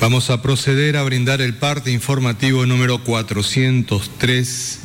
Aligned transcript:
Vamos 0.00 0.30
a 0.30 0.40
proceder 0.40 0.96
a 0.96 1.02
brindar 1.02 1.42
el 1.42 1.54
parte 1.54 1.90
informativo 1.90 2.64
número 2.64 3.04
403 3.04 4.78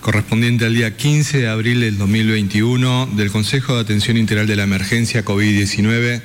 correspondiente 0.00 0.64
al 0.64 0.74
día 0.74 0.96
15 0.96 1.38
de 1.38 1.48
abril 1.48 1.80
del 1.80 1.98
2021 1.98 3.08
del 3.16 3.32
Consejo 3.32 3.74
de 3.74 3.80
Atención 3.80 4.16
Integral 4.16 4.46
de 4.46 4.54
la 4.54 4.62
Emergencia 4.62 5.24
COVID-19, 5.24 6.22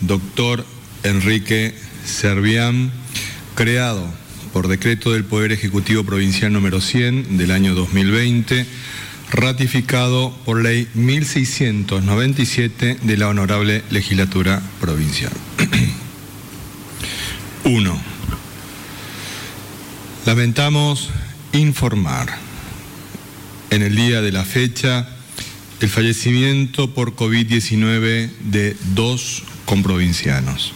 doctor 0.00 0.64
Enrique 1.02 1.74
Servián, 2.06 2.92
creado 3.54 4.10
por 4.54 4.66
decreto 4.66 5.12
del 5.12 5.24
Poder 5.24 5.52
Ejecutivo 5.52 6.02
Provincial 6.02 6.50
número 6.50 6.80
100 6.80 7.36
del 7.36 7.50
año 7.50 7.74
2020, 7.74 8.64
ratificado 9.30 10.34
por 10.46 10.62
ley 10.62 10.88
1697 10.94 12.96
de 13.02 13.16
la 13.18 13.28
Honorable 13.28 13.82
Legislatura 13.90 14.62
Provincial. 14.80 15.32
1. 17.70 17.96
Lamentamos 20.26 21.10
informar 21.52 22.28
en 23.70 23.82
el 23.82 23.94
día 23.94 24.20
de 24.22 24.32
la 24.32 24.44
fecha 24.44 25.08
el 25.78 25.88
fallecimiento 25.88 26.92
por 26.92 27.14
COVID-19 27.14 28.30
de 28.40 28.76
dos 28.96 29.44
comprovincianos. 29.66 30.72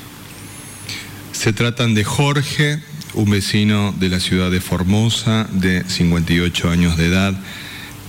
Se 1.33 1.52
tratan 1.52 1.94
de 1.94 2.05
Jorge, 2.05 2.80
un 3.14 3.28
vecino 3.28 3.92
de 3.98 4.08
la 4.08 4.20
ciudad 4.20 4.52
de 4.52 4.61
Formosa 4.61 5.48
de 5.50 5.83
58 5.88 6.70
años 6.70 6.96
de 6.96 7.06
edad, 7.06 7.34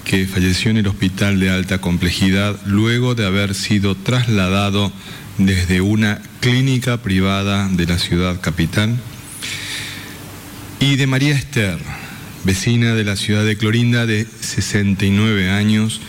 que 0.04 0.28
falleció 0.28 0.70
en 0.70 0.78
el 0.78 0.88
hospital 0.88 1.40
de 1.40 1.50
alta 1.50 1.80
complejidad 1.82 2.60
luego 2.68 3.16
de 3.16 3.26
haber 3.26 3.56
sido 3.56 3.96
trasladado 3.96 4.92
desde 5.38 5.82
una 5.82 6.22
clínica 6.40 7.02
privada 7.02 7.68
de 7.70 7.86
la 7.86 8.00
ciudad 8.00 8.40
capital, 8.42 8.96
y 10.80 10.96
de 10.98 11.08
María 11.08 11.36
Esther, 11.36 11.80
vecina 12.44 12.94
de 12.94 13.04
la 13.04 13.16
ciudad 13.16 13.44
de 13.44 13.58
Clorinda 13.58 14.06
de 14.06 14.28
69 14.42 15.50
años, 15.50 16.02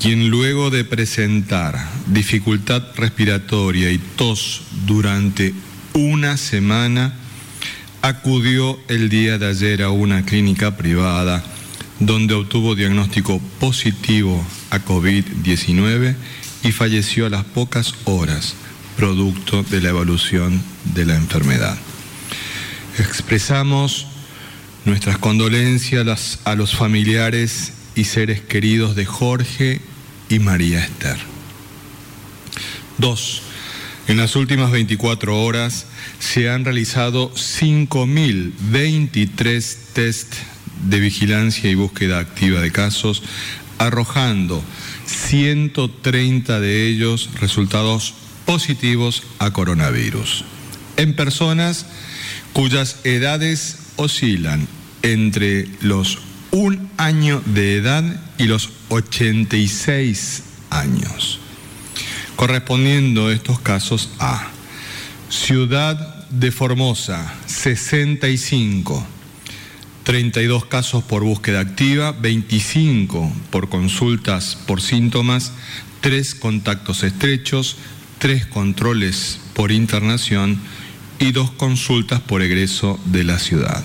quien 0.00 0.28
luego 0.28 0.70
de 0.70 0.84
presentar 0.84 1.88
dificultad 2.06 2.82
respiratoria 2.96 3.90
y 3.90 3.98
tos 3.98 4.62
durante 4.86 5.54
una 5.94 6.36
semana, 6.36 7.14
acudió 8.02 8.78
el 8.88 9.08
día 9.08 9.38
de 9.38 9.48
ayer 9.48 9.82
a 9.82 9.90
una 9.90 10.24
clínica 10.24 10.76
privada 10.76 11.42
donde 12.00 12.34
obtuvo 12.34 12.74
diagnóstico 12.74 13.40
positivo 13.58 14.44
a 14.70 14.78
COVID-19 14.78 16.14
y 16.64 16.72
falleció 16.72 17.26
a 17.26 17.30
las 17.30 17.44
pocas 17.44 17.94
horas, 18.04 18.54
producto 18.96 19.62
de 19.64 19.82
la 19.82 19.90
evolución 19.90 20.62
de 20.94 21.04
la 21.04 21.14
enfermedad. 21.14 21.76
Expresamos 22.98 24.06
nuestras 24.84 25.18
condolencias 25.18 26.38
a 26.44 26.54
los 26.54 26.74
familiares 26.74 27.74
y 27.94 28.04
seres 28.04 28.40
queridos 28.40 28.96
de 28.96 29.04
Jorge 29.04 29.82
y 30.30 30.38
María 30.38 30.80
Esther. 30.80 31.18
Dos, 32.98 33.42
en 34.08 34.16
las 34.16 34.36
últimas 34.36 34.70
24 34.70 35.42
horas 35.42 35.84
se 36.18 36.48
han 36.48 36.64
realizado 36.64 37.30
5.023 37.34 39.76
test 39.92 40.32
de 40.88 41.00
vigilancia 41.00 41.70
y 41.70 41.74
búsqueda 41.74 42.20
activa 42.20 42.60
de 42.60 42.72
casos, 42.72 43.22
arrojando 43.78 44.64
130 45.06 46.60
de 46.60 46.86
ellos 46.88 47.30
resultados 47.40 48.14
positivos 48.44 49.22
a 49.38 49.52
coronavirus. 49.52 50.44
En 50.96 51.16
personas 51.16 51.86
cuyas 52.52 53.00
edades 53.04 53.78
oscilan 53.96 54.68
entre 55.02 55.68
los 55.80 56.18
un 56.50 56.88
año 56.98 57.42
de 57.46 57.76
edad 57.76 58.04
y 58.38 58.44
los 58.44 58.70
86 58.88 60.44
años, 60.70 61.40
correspondiendo 62.36 63.30
estos 63.30 63.58
casos 63.58 64.10
a 64.20 64.50
Ciudad 65.28 66.28
de 66.30 66.52
Formosa, 66.52 67.34
65, 67.46 69.04
32 70.04 70.66
casos 70.66 71.02
por 71.02 71.24
búsqueda 71.24 71.60
activa, 71.60 72.12
25 72.12 73.32
por 73.50 73.70
consultas 73.70 74.56
por 74.66 74.82
síntomas, 74.82 75.52
3 76.02 76.34
contactos 76.34 77.02
estrechos, 77.02 77.76
3 78.18 78.46
controles 78.46 79.40
por 79.54 79.72
internación 79.72 80.60
y 81.18 81.32
2 81.32 81.52
consultas 81.52 82.20
por 82.20 82.42
egreso 82.42 83.00
de 83.06 83.24
la 83.24 83.38
ciudad. 83.38 83.82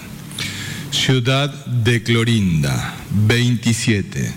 Ciudad 0.91 1.65
de 1.65 2.03
Clorinda, 2.03 2.97
27. 3.11 4.33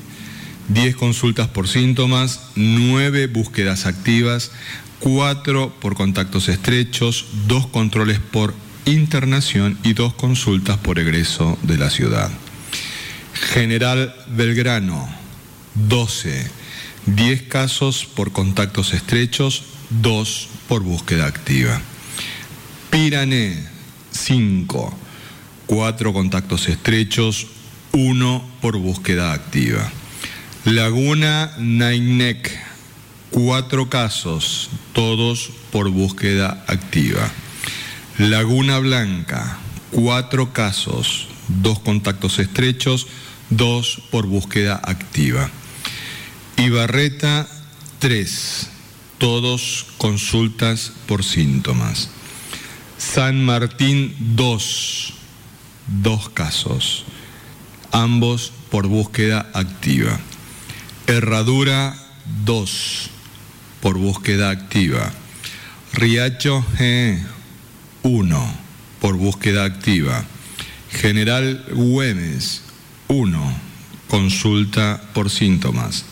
10 0.68 0.96
consultas 0.96 1.48
por 1.48 1.66
síntomas, 1.66 2.40
9 2.54 3.26
búsquedas 3.26 3.86
activas, 3.86 4.52
4 5.00 5.74
por 5.80 5.96
contactos 5.96 6.48
estrechos, 6.48 7.26
2 7.48 7.66
controles 7.66 8.20
por 8.20 8.54
internación 8.84 9.78
y 9.82 9.94
2 9.94 10.14
consultas 10.14 10.78
por 10.78 10.98
egreso 10.98 11.58
de 11.62 11.78
la 11.78 11.90
ciudad. 11.90 12.30
General 13.34 14.14
Belgrano, 14.28 15.08
12. 15.74 16.62
10 17.06 17.42
casos 17.42 18.04
por 18.04 18.32
contactos 18.32 18.94
estrechos, 18.94 19.64
2 19.90 20.48
por 20.68 20.82
búsqueda 20.82 21.26
activa. 21.26 21.80
Pirané, 22.90 23.66
5 24.12 24.98
cuatro 25.72 26.12
contactos 26.12 26.68
estrechos, 26.68 27.46
uno 27.92 28.46
por 28.60 28.76
búsqueda 28.76 29.32
activa. 29.32 29.90
Laguna 30.66 31.50
Nainec, 31.58 32.50
cuatro 33.30 33.88
casos, 33.88 34.68
todos 34.92 35.50
por 35.70 35.88
búsqueda 35.88 36.62
activa. 36.66 37.30
Laguna 38.18 38.78
Blanca, 38.78 39.58
cuatro 39.90 40.52
casos, 40.52 41.28
dos 41.48 41.78
contactos 41.80 42.38
estrechos, 42.38 43.06
dos 43.50 44.02
por 44.10 44.26
búsqueda 44.26 44.80
activa. 44.82 45.50
Ibarreta, 46.56 47.48
tres, 47.98 48.68
todos 49.18 49.86
consultas 49.98 50.92
por 51.06 51.24
síntomas. 51.24 52.10
San 52.98 53.44
Martín, 53.44 54.14
dos 54.18 55.14
dos 55.86 56.28
casos, 56.28 57.04
ambos 57.90 58.52
por 58.70 58.86
búsqueda 58.86 59.50
activa. 59.52 60.18
Herradura 61.06 61.94
2 62.44 63.10
por 63.80 63.98
búsqueda 63.98 64.50
activa. 64.50 65.12
Riacho 65.92 66.64
G 66.78 67.18
1 68.02 68.54
por 69.00 69.16
búsqueda 69.16 69.64
activa. 69.64 70.24
General 70.90 71.64
Güemes 71.72 72.62
1 73.08 73.54
consulta 74.08 75.00
por 75.14 75.30
síntomas. 75.30 76.04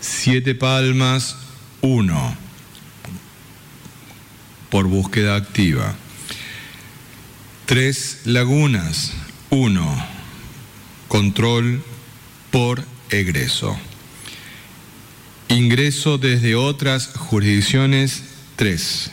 Siete 0.00 0.54
Palmas 0.54 1.36
1 1.82 2.36
por 4.70 4.86
búsqueda 4.86 5.36
activa. 5.36 5.94
Tres 7.66 8.20
lagunas. 8.24 9.12
Uno, 9.50 9.84
control 11.08 11.82
por 12.52 12.84
egreso. 13.10 13.76
Ingreso 15.48 16.18
desde 16.18 16.54
otras 16.54 17.08
jurisdicciones, 17.16 18.22
tres. 18.54 19.10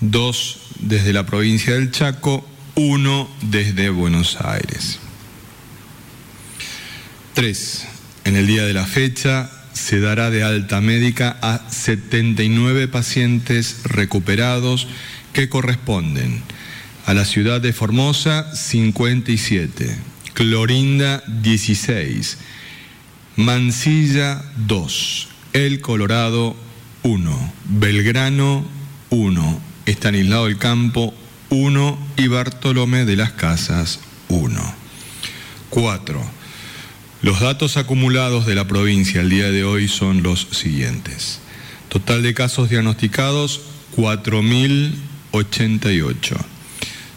Dos 0.00 0.60
desde 0.78 1.12
la 1.12 1.26
provincia 1.26 1.74
del 1.74 1.90
Chaco, 1.90 2.46
uno 2.74 3.28
desde 3.42 3.90
Buenos 3.90 4.38
Aires. 4.40 4.98
Tres, 7.34 7.86
en 8.24 8.36
el 8.36 8.46
día 8.46 8.64
de 8.64 8.72
la 8.72 8.86
fecha 8.86 9.50
se 9.72 10.00
dará 10.00 10.30
de 10.30 10.42
alta 10.42 10.80
médica 10.80 11.36
a 11.42 11.70
79 11.70 12.88
pacientes 12.88 13.82
recuperados 13.84 14.88
que 15.32 15.48
corresponden 15.48 16.42
A 17.06 17.14
la 17.14 17.24
ciudad 17.24 17.60
de 17.60 17.72
Formosa, 17.72 18.54
57. 18.54 19.96
Clorinda, 20.34 21.22
16. 21.26 22.38
Mansilla, 23.36 24.42
2. 24.66 25.28
El 25.52 25.80
Colorado, 25.80 26.56
1. 27.02 27.52
Belgrano, 27.68 28.64
1. 29.10 29.69
Estanislao 29.90 30.46
del 30.46 30.56
Campo, 30.56 31.12
1. 31.48 31.98
Y 32.16 32.28
Bartolomé 32.28 33.04
de 33.04 33.16
las 33.16 33.32
Casas, 33.32 33.98
1. 34.28 34.74
4. 35.68 36.22
Los 37.22 37.40
datos 37.40 37.76
acumulados 37.76 38.46
de 38.46 38.54
la 38.54 38.68
provincia 38.68 39.20
al 39.20 39.30
día 39.30 39.50
de 39.50 39.64
hoy 39.64 39.88
son 39.88 40.22
los 40.22 40.46
siguientes. 40.52 41.40
Total 41.88 42.22
de 42.22 42.34
casos 42.34 42.70
diagnosticados, 42.70 43.62
4.088. 43.96 46.36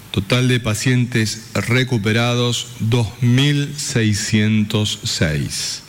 Total 0.10 0.48
de 0.48 0.60
pacientes 0.60 1.52
recuperados, 1.54 2.70
2.606. 2.82 5.82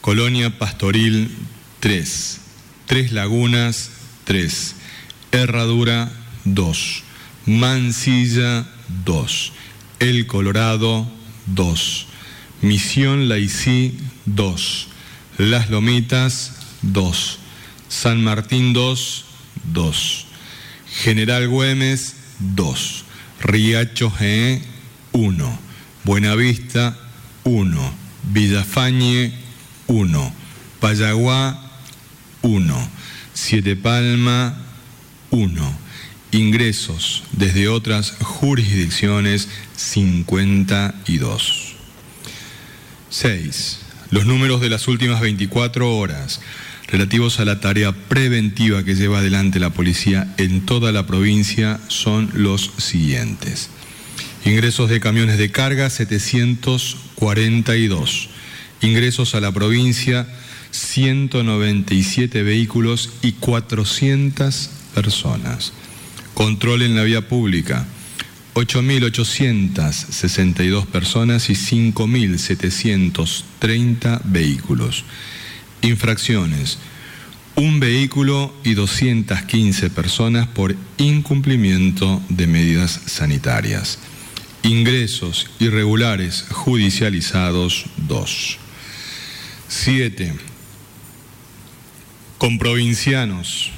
Colonia 0.00 0.58
Pastoril, 0.58 1.30
3. 1.78 2.40
Tres 2.86 3.12
Lagunas, 3.12 3.90
3. 4.24 4.74
Herradura, 5.30 6.10
2. 6.46 7.04
Mansilla, 7.46 8.66
2. 9.04 9.52
El 10.00 10.26
Colorado, 10.26 11.08
2. 11.46 12.06
Misión 12.62 13.28
Laicí, 13.28 13.98
2. 14.24 14.88
Las 15.38 15.70
Lomitas, 15.70 16.52
2. 16.82 17.38
San 17.88 18.24
Martín, 18.24 18.72
2. 18.72 19.24
2. 19.72 20.26
General 21.02 21.48
Güemes, 21.48 22.16
2. 22.38 23.04
Riacho 23.42 24.10
G, 24.10 24.62
1. 25.12 25.58
Buenavista, 26.04 26.96
1. 27.44 27.94
Villafañe, 28.32 29.32
1. 29.86 30.32
Payaguá, 30.80 31.60
1. 32.42 32.88
Siete 33.34 33.76
Palma, 33.76 34.56
1. 35.30 35.78
Ingresos 36.32 37.22
desde 37.32 37.68
otras 37.68 38.14
jurisdicciones, 38.20 39.48
52. 39.76 41.65
6. 43.16 43.78
Los 44.10 44.26
números 44.26 44.60
de 44.60 44.68
las 44.68 44.88
últimas 44.88 45.22
24 45.22 45.96
horas 45.96 46.42
relativos 46.86 47.40
a 47.40 47.46
la 47.46 47.60
tarea 47.60 47.92
preventiva 47.92 48.84
que 48.84 48.94
lleva 48.94 49.20
adelante 49.20 49.58
la 49.58 49.70
policía 49.70 50.34
en 50.36 50.66
toda 50.66 50.92
la 50.92 51.06
provincia 51.06 51.80
son 51.88 52.28
los 52.34 52.72
siguientes. 52.76 53.70
Ingresos 54.44 54.90
de 54.90 55.00
camiones 55.00 55.38
de 55.38 55.50
carga 55.50 55.88
742. 55.88 58.28
Ingresos 58.82 59.34
a 59.34 59.40
la 59.40 59.50
provincia 59.50 60.28
197 60.72 62.42
vehículos 62.42 63.14
y 63.22 63.32
400 63.32 64.68
personas. 64.94 65.72
Control 66.34 66.82
en 66.82 66.94
la 66.94 67.04
vía 67.04 67.26
pública 67.26 67.86
8.862 68.56 70.86
personas 70.86 71.50
y 71.50 71.52
5.730 71.52 74.22
vehículos. 74.24 75.04
Infracciones. 75.82 76.78
Un 77.54 77.78
vehículo 77.80 78.54
y 78.64 78.72
215 78.72 79.90
personas 79.90 80.48
por 80.48 80.74
incumplimiento 80.96 82.22
de 82.30 82.46
medidas 82.46 82.98
sanitarias. 83.04 83.98
Ingresos 84.62 85.50
irregulares 85.58 86.46
judicializados 86.50 87.84
2. 88.08 88.58
7. 89.68 90.34
Con 92.38 92.58
provincianos. 92.58 93.70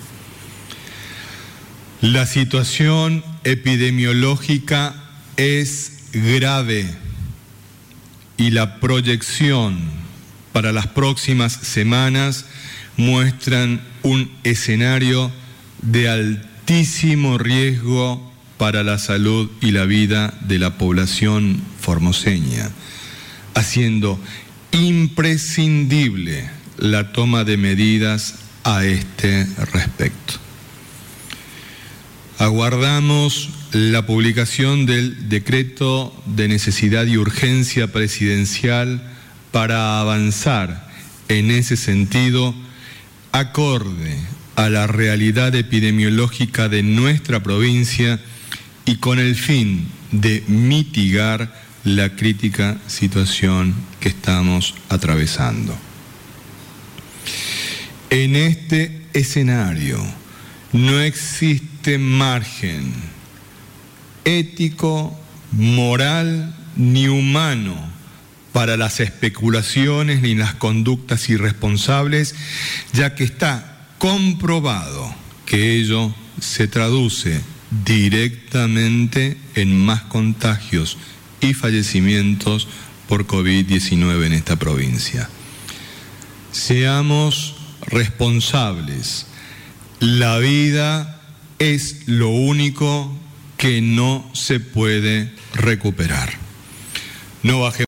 La 2.01 2.27
situación 2.27 3.25
epidemiológica 3.45 4.95
es 5.37 6.11
grave 6.13 6.95
y 8.37 8.51
la 8.51 8.81
proyección 8.81 9.79
para 10.53 10.73
las 10.73 10.87
próximas 10.87 11.53
semanas 11.53 12.47
muestran 12.97 13.81
un 14.03 14.31
escenario 14.45 15.33
de 15.83 16.09
altísimo 16.09 16.54
riesgo 17.39 18.33
para 18.59 18.83
la 18.83 18.99
salud 18.99 19.51
y 19.61 19.73
la 19.73 19.85
vida 19.85 20.35
de 20.41 20.59
la 20.59 20.79
población 20.79 21.61
formoseña, 21.81 22.71
haciendo 23.55 24.19
imprescindible 24.73 26.49
la 26.79 27.13
toma 27.13 27.45
de 27.45 27.57
medidas 27.57 28.37
a 28.65 28.85
este 28.85 29.47
respecto. 29.73 30.35
Aguardamos 32.39 33.51
la 33.73 34.07
publicación 34.07 34.87
del 34.87 35.29
decreto 35.29 36.15
de 36.27 36.49
necesidad 36.49 37.07
y 37.07 37.17
urgencia 37.17 37.93
presidencial 37.93 39.03
para 39.53 40.01
avanzar 40.01 40.89
en 41.29 41.51
ese 41.51 41.77
sentido 41.77 42.55
acorde 43.33 44.19
a 44.57 44.69
la 44.69 44.87
realidad 44.87 45.55
epidemiológica 45.55 46.69
de 46.69 46.83
nuestra 46.83 47.43
provincia 47.43 48.21
y 48.85 48.97
con 48.97 49.19
el 49.19 49.35
fin 49.35 49.89
de 50.13 50.43
mitigar 50.47 51.63
la 51.85 52.17
crítica 52.17 52.79
situación 52.87 53.75
que 54.01 54.09
estamos 54.09 54.75
atravesando. 54.89 55.77
En 58.11 58.37
este 58.37 59.03
escenario 59.13 59.99
no 60.73 61.01
existe 61.01 61.99
margen 61.99 62.93
ético, 64.25 65.19
moral 65.53 66.55
ni 66.77 67.09
humano 67.09 67.77
para 68.53 68.77
las 68.77 69.01
especulaciones 69.01 70.23
ni 70.23 70.35
las 70.35 70.55
conductas 70.55 71.29
irresponsables, 71.29 72.35
ya 72.93 73.15
que 73.15 73.25
está 73.25 73.74
comprobado 74.05 75.15
que 75.47 75.77
ello 75.77 76.15
se 76.39 76.69
traduce 76.69 77.41
directamente 77.87 79.39
en 79.55 79.83
más 79.83 80.03
contagios 80.03 80.99
y 81.41 81.55
fallecimientos 81.55 82.69
por 83.09 83.27
COVID-19 83.27 84.27
en 84.27 84.35
esta 84.35 84.57
provincia. 84.57 85.31
Seamos 86.53 87.55
responsables. 87.87 89.27
La 90.01 90.37
vida 90.37 91.23
es 91.59 92.07
lo 92.07 92.29
único 92.29 93.11
que 93.57 93.81
no 93.81 94.31
se 94.35 94.61
puede 94.61 95.33
recuperar. 95.55 96.35
No 97.43 97.61
baje. 97.61 97.87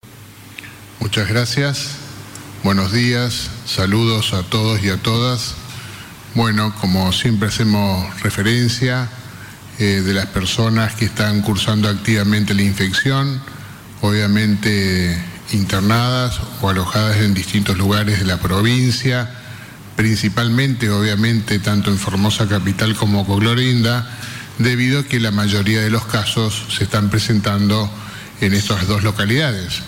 Muchas 0.98 1.28
gracias. 1.28 1.96
Buenos 2.64 2.90
días. 2.90 3.50
Saludos 3.66 4.32
a 4.32 4.44
todos 4.44 4.82
y 4.82 4.88
a 4.88 4.96
todas. 4.96 5.65
Bueno, 6.36 6.74
como 6.82 7.14
siempre 7.14 7.48
hacemos 7.48 8.20
referencia, 8.20 9.08
eh, 9.78 10.02
de 10.04 10.12
las 10.12 10.26
personas 10.26 10.94
que 10.94 11.06
están 11.06 11.40
cursando 11.40 11.88
activamente 11.88 12.52
la 12.52 12.60
infección, 12.60 13.40
obviamente 14.02 15.16
internadas 15.52 16.38
o 16.60 16.68
alojadas 16.68 17.16
en 17.22 17.32
distintos 17.32 17.78
lugares 17.78 18.18
de 18.18 18.26
la 18.26 18.36
provincia, 18.36 19.30
principalmente 19.96 20.90
obviamente 20.90 21.58
tanto 21.58 21.90
en 21.90 21.96
Formosa 21.96 22.46
Capital 22.46 22.94
como 22.96 23.24
Coglorinda, 23.24 24.06
debido 24.58 25.00
a 25.00 25.04
que 25.04 25.18
la 25.20 25.30
mayoría 25.30 25.80
de 25.80 25.88
los 25.88 26.04
casos 26.04 26.66
se 26.68 26.84
están 26.84 27.08
presentando 27.08 27.90
en 28.42 28.52
estas 28.52 28.86
dos 28.86 29.02
localidades. 29.02 29.80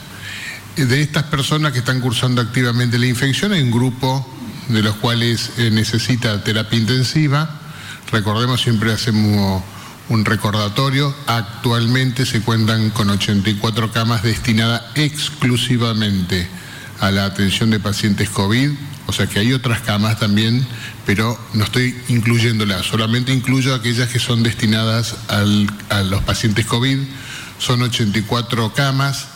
De 0.76 1.02
estas 1.02 1.24
personas 1.24 1.74
que 1.74 1.80
están 1.80 2.00
cursando 2.00 2.40
activamente 2.40 2.98
la 2.98 3.06
infección 3.06 3.52
hay 3.52 3.60
un 3.60 3.70
grupo 3.70 4.37
de 4.68 4.82
los 4.82 4.96
cuales 4.96 5.52
eh, 5.58 5.70
necesita 5.70 6.42
terapia 6.44 6.78
intensiva. 6.78 7.60
Recordemos, 8.12 8.60
siempre 8.60 8.92
hacemos 8.92 9.62
un 10.08 10.24
recordatorio. 10.24 11.14
Actualmente 11.26 12.26
se 12.26 12.40
cuentan 12.40 12.90
con 12.90 13.10
84 13.10 13.92
camas 13.92 14.22
destinadas 14.22 14.82
exclusivamente 14.94 16.48
a 17.00 17.10
la 17.10 17.26
atención 17.26 17.70
de 17.70 17.80
pacientes 17.80 18.28
COVID, 18.30 18.70
o 19.06 19.12
sea 19.12 19.26
que 19.26 19.38
hay 19.38 19.52
otras 19.52 19.80
camas 19.80 20.18
también, 20.18 20.66
pero 21.06 21.38
no 21.54 21.64
estoy 21.64 21.96
incluyéndolas, 22.08 22.86
solamente 22.86 23.32
incluyo 23.32 23.74
aquellas 23.74 24.08
que 24.08 24.18
son 24.18 24.42
destinadas 24.42 25.14
a 25.28 26.02
los 26.02 26.22
pacientes 26.24 26.66
COVID. 26.66 26.98
Son 27.58 27.82
84 27.82 28.72
camas 28.74 29.28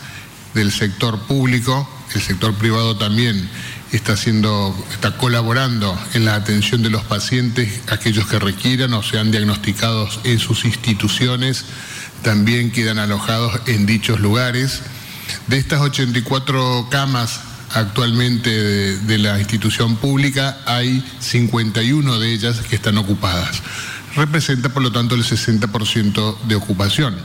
del 0.54 0.70
sector 0.70 1.20
público, 1.20 1.88
el 2.14 2.20
sector 2.20 2.54
privado 2.54 2.96
también 2.96 3.48
está 3.92 4.14
haciendo, 4.14 4.74
está 4.92 5.16
colaborando 5.16 5.98
en 6.14 6.24
la 6.24 6.34
atención 6.34 6.82
de 6.82 6.90
los 6.90 7.04
pacientes, 7.04 7.80
aquellos 7.88 8.26
que 8.26 8.38
requieran 8.38 8.94
o 8.94 9.02
sean 9.02 9.30
diagnosticados 9.30 10.20
en 10.24 10.38
sus 10.38 10.64
instituciones, 10.64 11.64
también 12.22 12.70
quedan 12.72 12.98
alojados 12.98 13.60
en 13.66 13.86
dichos 13.86 14.20
lugares. 14.20 14.82
De 15.46 15.58
estas 15.58 15.80
84 15.80 16.88
camas 16.90 17.40
actualmente 17.70 18.50
de 18.98 19.18
la 19.18 19.38
institución 19.38 19.96
pública, 19.96 20.58
hay 20.66 21.04
51 21.20 22.18
de 22.18 22.32
ellas 22.32 22.60
que 22.60 22.76
están 22.76 22.98
ocupadas. 22.98 23.62
Representa, 24.14 24.68
por 24.68 24.82
lo 24.82 24.92
tanto, 24.92 25.14
el 25.14 25.24
60% 25.24 26.42
de 26.42 26.54
ocupación 26.54 27.16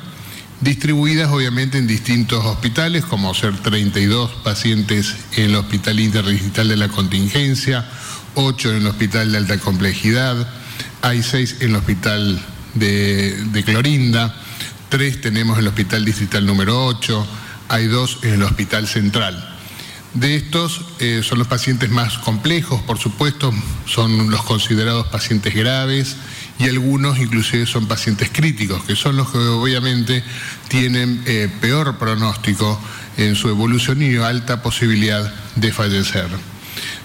distribuidas 0.61 1.29
obviamente 1.31 1.77
en 1.77 1.87
distintos 1.87 2.45
hospitales, 2.45 3.05
como 3.05 3.33
ser 3.33 3.55
32 3.57 4.31
pacientes 4.43 5.15
en 5.35 5.51
el 5.51 5.55
Hospital 5.55 5.99
Interdigital 5.99 6.67
de 6.67 6.77
la 6.77 6.87
Contingencia, 6.87 7.85
8 8.35 8.71
en 8.71 8.77
el 8.77 8.87
Hospital 8.87 9.31
de 9.31 9.37
Alta 9.37 9.57
Complejidad, 9.59 10.47
hay 11.01 11.21
6 11.21 11.57
en 11.61 11.69
el 11.69 11.75
Hospital 11.75 12.39
de, 12.73 13.63
Clorinda, 13.65 14.35
3 14.89 15.21
tenemos 15.21 15.57
en 15.57 15.63
el 15.63 15.67
Hospital 15.69 16.05
Distrital 16.05 16.45
número 16.45 16.85
8, 16.85 17.27
hay 17.69 17.87
2 17.87 18.19
en 18.23 18.33
el 18.33 18.43
Hospital 18.43 18.87
Central. 18.87 19.53
De 20.13 20.35
estos 20.35 20.81
eh, 20.99 21.21
son 21.23 21.37
los 21.37 21.47
pacientes 21.47 21.89
más 21.91 22.17
complejos, 22.17 22.81
por 22.81 22.97
supuesto, 22.97 23.53
son 23.85 24.31
los 24.31 24.43
considerados 24.43 25.07
pacientes 25.07 25.53
graves 25.53 26.15
y 26.59 26.67
algunos 26.67 27.19
inclusive 27.19 27.65
son 27.65 27.87
pacientes 27.87 28.29
críticos, 28.31 28.83
que 28.83 28.95
son 28.95 29.15
los 29.15 29.29
que 29.29 29.37
obviamente 29.37 30.23
tienen 30.67 31.23
eh, 31.25 31.49
peor 31.61 31.97
pronóstico 31.97 32.77
en 33.17 33.35
su 33.35 33.49
evolución 33.49 34.01
y 34.01 34.15
alta 34.17 34.61
posibilidad 34.61 35.33
de 35.55 35.71
fallecer. 35.71 36.27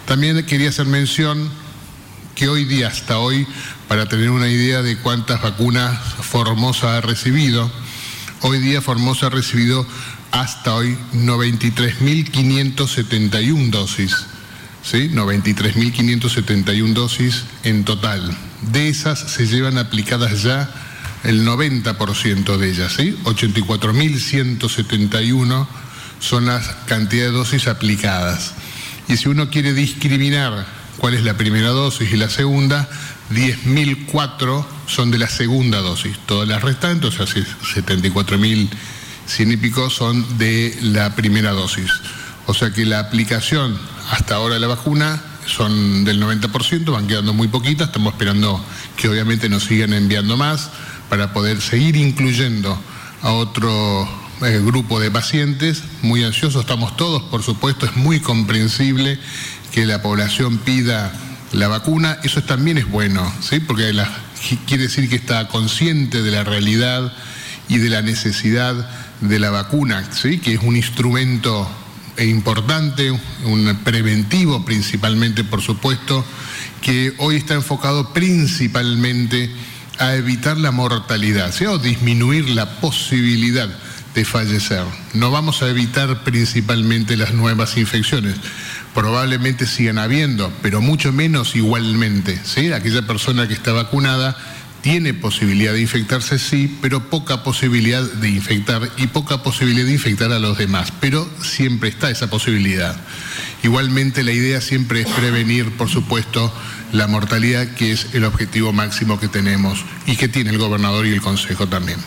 También 0.07 0.45
quería 0.47 0.71
hacer 0.71 0.87
mención 0.87 1.51
que 2.35 2.49
hoy 2.49 2.65
día, 2.65 2.89
hasta 2.89 3.19
hoy, 3.19 3.47
para 3.89 4.09
tener 4.09 4.31
una 4.31 4.49
idea 4.49 4.81
de 4.83 4.97
cuántas 4.97 5.43
vacunas 5.43 5.99
Formosa 6.21 6.97
ha 6.97 7.03
recibido, 7.03 7.71
hoy 8.41 8.59
día 8.59 8.81
Formosa 8.81 9.27
ha 9.27 9.31
recibido 9.31 9.87
hasta 10.31 10.75
hoy 10.75 10.97
93.571 11.13 13.71
dosis, 13.71 14.17
¿sí? 14.83 15.11
93.571 15.11 16.95
dosis 16.95 17.45
en 17.65 17.85
total. 17.85 18.35
De 18.71 18.89
esas 18.89 19.19
se 19.19 19.47
llevan 19.47 19.79
aplicadas 19.79 20.43
ya 20.43 20.71
el 21.25 21.45
90% 21.47 22.57
de 22.57 22.71
ellas, 22.71 22.95
¿sí? 22.95 23.17
84.171 23.25 25.67
son 26.21 26.47
las 26.47 26.69
cantidad 26.87 27.27
de 27.27 27.33
dosis 27.33 27.67
aplicadas. 27.67 28.55
Y 29.09 29.17
si 29.17 29.29
uno 29.29 29.51
quiere 29.51 29.75
discriminar 29.75 30.65
cuál 30.99 31.15
es 31.15 31.25
la 31.25 31.37
primera 31.37 31.71
dosis 31.71 32.13
y 32.13 32.17
la 32.17 32.31
segunda, 32.31 32.89
10.004 33.33 34.65
son 34.87 35.11
de 35.11 35.19
la 35.19 35.29
segunda 35.29 35.81
dosis. 35.81 36.17
Todas 36.27 36.49
las 36.49 36.63
restantes, 36.63 37.19
o 37.19 37.27
sea, 37.27 37.27
74.100 37.27 39.53
y 39.53 39.57
pico 39.57 39.91
son 39.91 40.39
de 40.39 40.79
la 40.83 41.17
primera 41.17 41.51
dosis. 41.51 41.91
O 42.47 42.55
sea 42.55 42.73
que 42.73 42.85
la 42.85 43.01
aplicación 43.01 43.77
hasta 44.11 44.37
ahora 44.37 44.55
de 44.55 44.61
la 44.61 44.69
vacuna 44.69 45.21
son 45.47 46.05
del 46.05 46.23
90%, 46.23 46.93
van 46.93 47.07
quedando 47.07 47.33
muy 47.33 47.49
poquitas, 47.49 47.89
estamos 47.89 48.13
esperando 48.15 48.65
que 48.97 49.09
obviamente 49.09 49.49
nos 49.49 49.65
sigan 49.65 49.93
enviando 49.93 50.37
más 50.37 50.71
para 51.09 51.33
poder 51.33 51.61
seguir 51.61 51.97
incluyendo 51.97 52.79
a 53.23 53.33
otro 53.33 54.09
eh, 54.43 54.61
grupo 54.65 54.99
de 54.99 55.11
pacientes, 55.11 55.85
muy 56.03 56.25
ansiosos 56.25 56.63
estamos 56.63 56.97
todos, 56.97 57.23
por 57.25 57.43
supuesto, 57.43 57.87
es 57.87 57.97
muy 57.97 58.21
comprensible 58.21 59.19
que 59.73 59.87
la 59.87 60.03
población 60.03 60.59
pida 60.59 61.13
la 61.53 61.69
vacuna, 61.69 62.19
eso 62.23 62.43
también 62.43 62.79
es 62.79 62.89
bueno, 62.89 63.31
¿sí? 63.41 63.61
porque 63.61 63.93
quiere 64.67 64.85
decir 64.85 65.09
que 65.09 65.17
está 65.17 65.49
consciente 65.49 66.23
de 66.23 66.31
la 66.31 66.45
realidad 66.45 67.13
y 67.69 67.79
de 67.79 67.91
la 67.91 68.03
necesidad 68.03 68.89
de 69.21 69.39
la 69.39 69.51
vacuna, 69.51 70.09
¿sí? 70.13 70.39
que 70.39 70.55
es 70.55 70.61
un 70.63 70.77
instrumento 70.77 71.71
importante, 72.19 73.11
un 73.45 73.79
preventivo 73.85 74.65
principalmente, 74.65 75.45
por 75.45 75.63
supuesto, 75.63 76.25
que 76.81 77.15
hoy 77.19 77.37
está 77.37 77.55
enfocado 77.55 78.13
principalmente 78.13 79.51
a 79.99 80.15
evitar 80.15 80.57
la 80.57 80.71
mortalidad, 80.71 81.55
o 81.69 81.79
disminuir 81.79 82.51
la 82.51 82.81
posibilidad 82.81 83.69
de 84.15 84.25
fallecer. 84.25 84.85
No 85.15 85.31
vamos 85.31 85.63
a 85.63 85.69
evitar 85.69 86.25
principalmente 86.25 87.17
las 87.17 87.33
nuevas 87.33 87.77
infecciones. 87.77 88.37
Probablemente 88.95 89.67
sigan 89.67 89.99
habiendo, 89.99 90.53
pero 90.61 90.81
mucho 90.81 91.13
menos 91.13 91.57
igualmente. 91.57 92.39
¿sí? 92.45 92.73
Aquella 92.73 93.07
persona 93.07 93.49
que 93.49 93.55
está 93.55 93.73
vacunada 93.73 94.37
tiene 94.83 95.15
posibilidad 95.15 95.73
de 95.73 95.81
infectarse, 95.81 96.39
sí, 96.39 96.79
pero 96.83 97.09
poca 97.09 97.45
posibilidad 97.45 98.03
de 98.03 98.29
infectar 98.29 98.91
y 98.99 99.07
poca 99.07 99.43
posibilidad 99.43 99.87
de 99.87 99.93
infectar 99.93 100.33
a 100.33 100.41
los 100.41 100.59
demás. 100.59 100.93
Pero 101.01 101.29
siempre 101.41 101.89
está 101.89 102.11
esa 102.11 102.29
posibilidad. 102.29 103.01
Igualmente 103.63 104.25
la 104.25 104.33
idea 104.33 104.61
siempre 104.61 105.03
es 105.03 105.09
prevenir, 105.09 105.71
por 105.77 105.89
supuesto, 105.89 106.53
la 106.93 107.07
mortalidad, 107.07 107.75
que 107.75 107.93
es 107.93 108.09
el 108.13 108.25
objetivo 108.25 108.73
máximo 108.73 109.21
que 109.21 109.29
tenemos 109.29 109.85
y 110.05 110.17
que 110.17 110.29
tiene 110.29 110.51
el 110.51 110.59
gobernador 110.59 111.07
y 111.07 111.13
el 111.13 111.23
Consejo 111.23 111.69
también. 111.69 111.99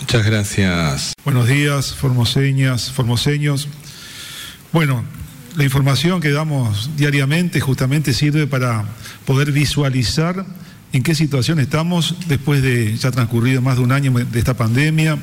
Muchas 0.00 0.24
gracias. 0.24 1.12
Buenos 1.22 1.48
días, 1.48 1.94
formoseñas, 1.94 2.92
formoseños. 2.92 3.68
Bueno, 4.72 5.04
la 5.56 5.64
información 5.64 6.20
que 6.20 6.30
damos 6.30 6.90
diariamente 6.96 7.60
justamente 7.60 8.12
sirve 8.12 8.46
para 8.46 8.84
poder 9.24 9.52
visualizar 9.52 10.44
en 10.92 11.02
qué 11.02 11.14
situación 11.14 11.58
estamos 11.58 12.14
después 12.28 12.62
de 12.62 12.94
ya 12.96 13.10
transcurrido 13.10 13.62
más 13.62 13.76
de 13.78 13.82
un 13.82 13.92
año 13.92 14.12
de 14.12 14.38
esta 14.38 14.54
pandemia. 14.54 15.18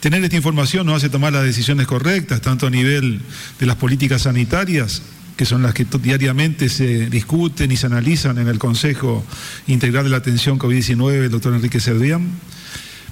Tener 0.00 0.22
esta 0.24 0.36
información 0.36 0.86
nos 0.86 0.96
hace 0.96 1.08
tomar 1.08 1.32
las 1.32 1.44
decisiones 1.44 1.86
correctas, 1.86 2.40
tanto 2.40 2.66
a 2.66 2.70
nivel 2.70 3.20
de 3.60 3.66
las 3.66 3.76
políticas 3.76 4.22
sanitarias, 4.22 5.02
que 5.36 5.44
son 5.44 5.62
las 5.62 5.74
que 5.74 5.86
diariamente 6.02 6.68
se 6.68 7.08
discuten 7.08 7.70
y 7.70 7.76
se 7.76 7.86
analizan 7.86 8.38
en 8.38 8.48
el 8.48 8.58
Consejo 8.58 9.24
Integral 9.68 10.04
de 10.04 10.10
la 10.10 10.16
Atención 10.16 10.58
COVID-19, 10.58 11.24
el 11.24 11.30
doctor 11.30 11.54
Enrique 11.54 11.78
Servián. 11.78 12.30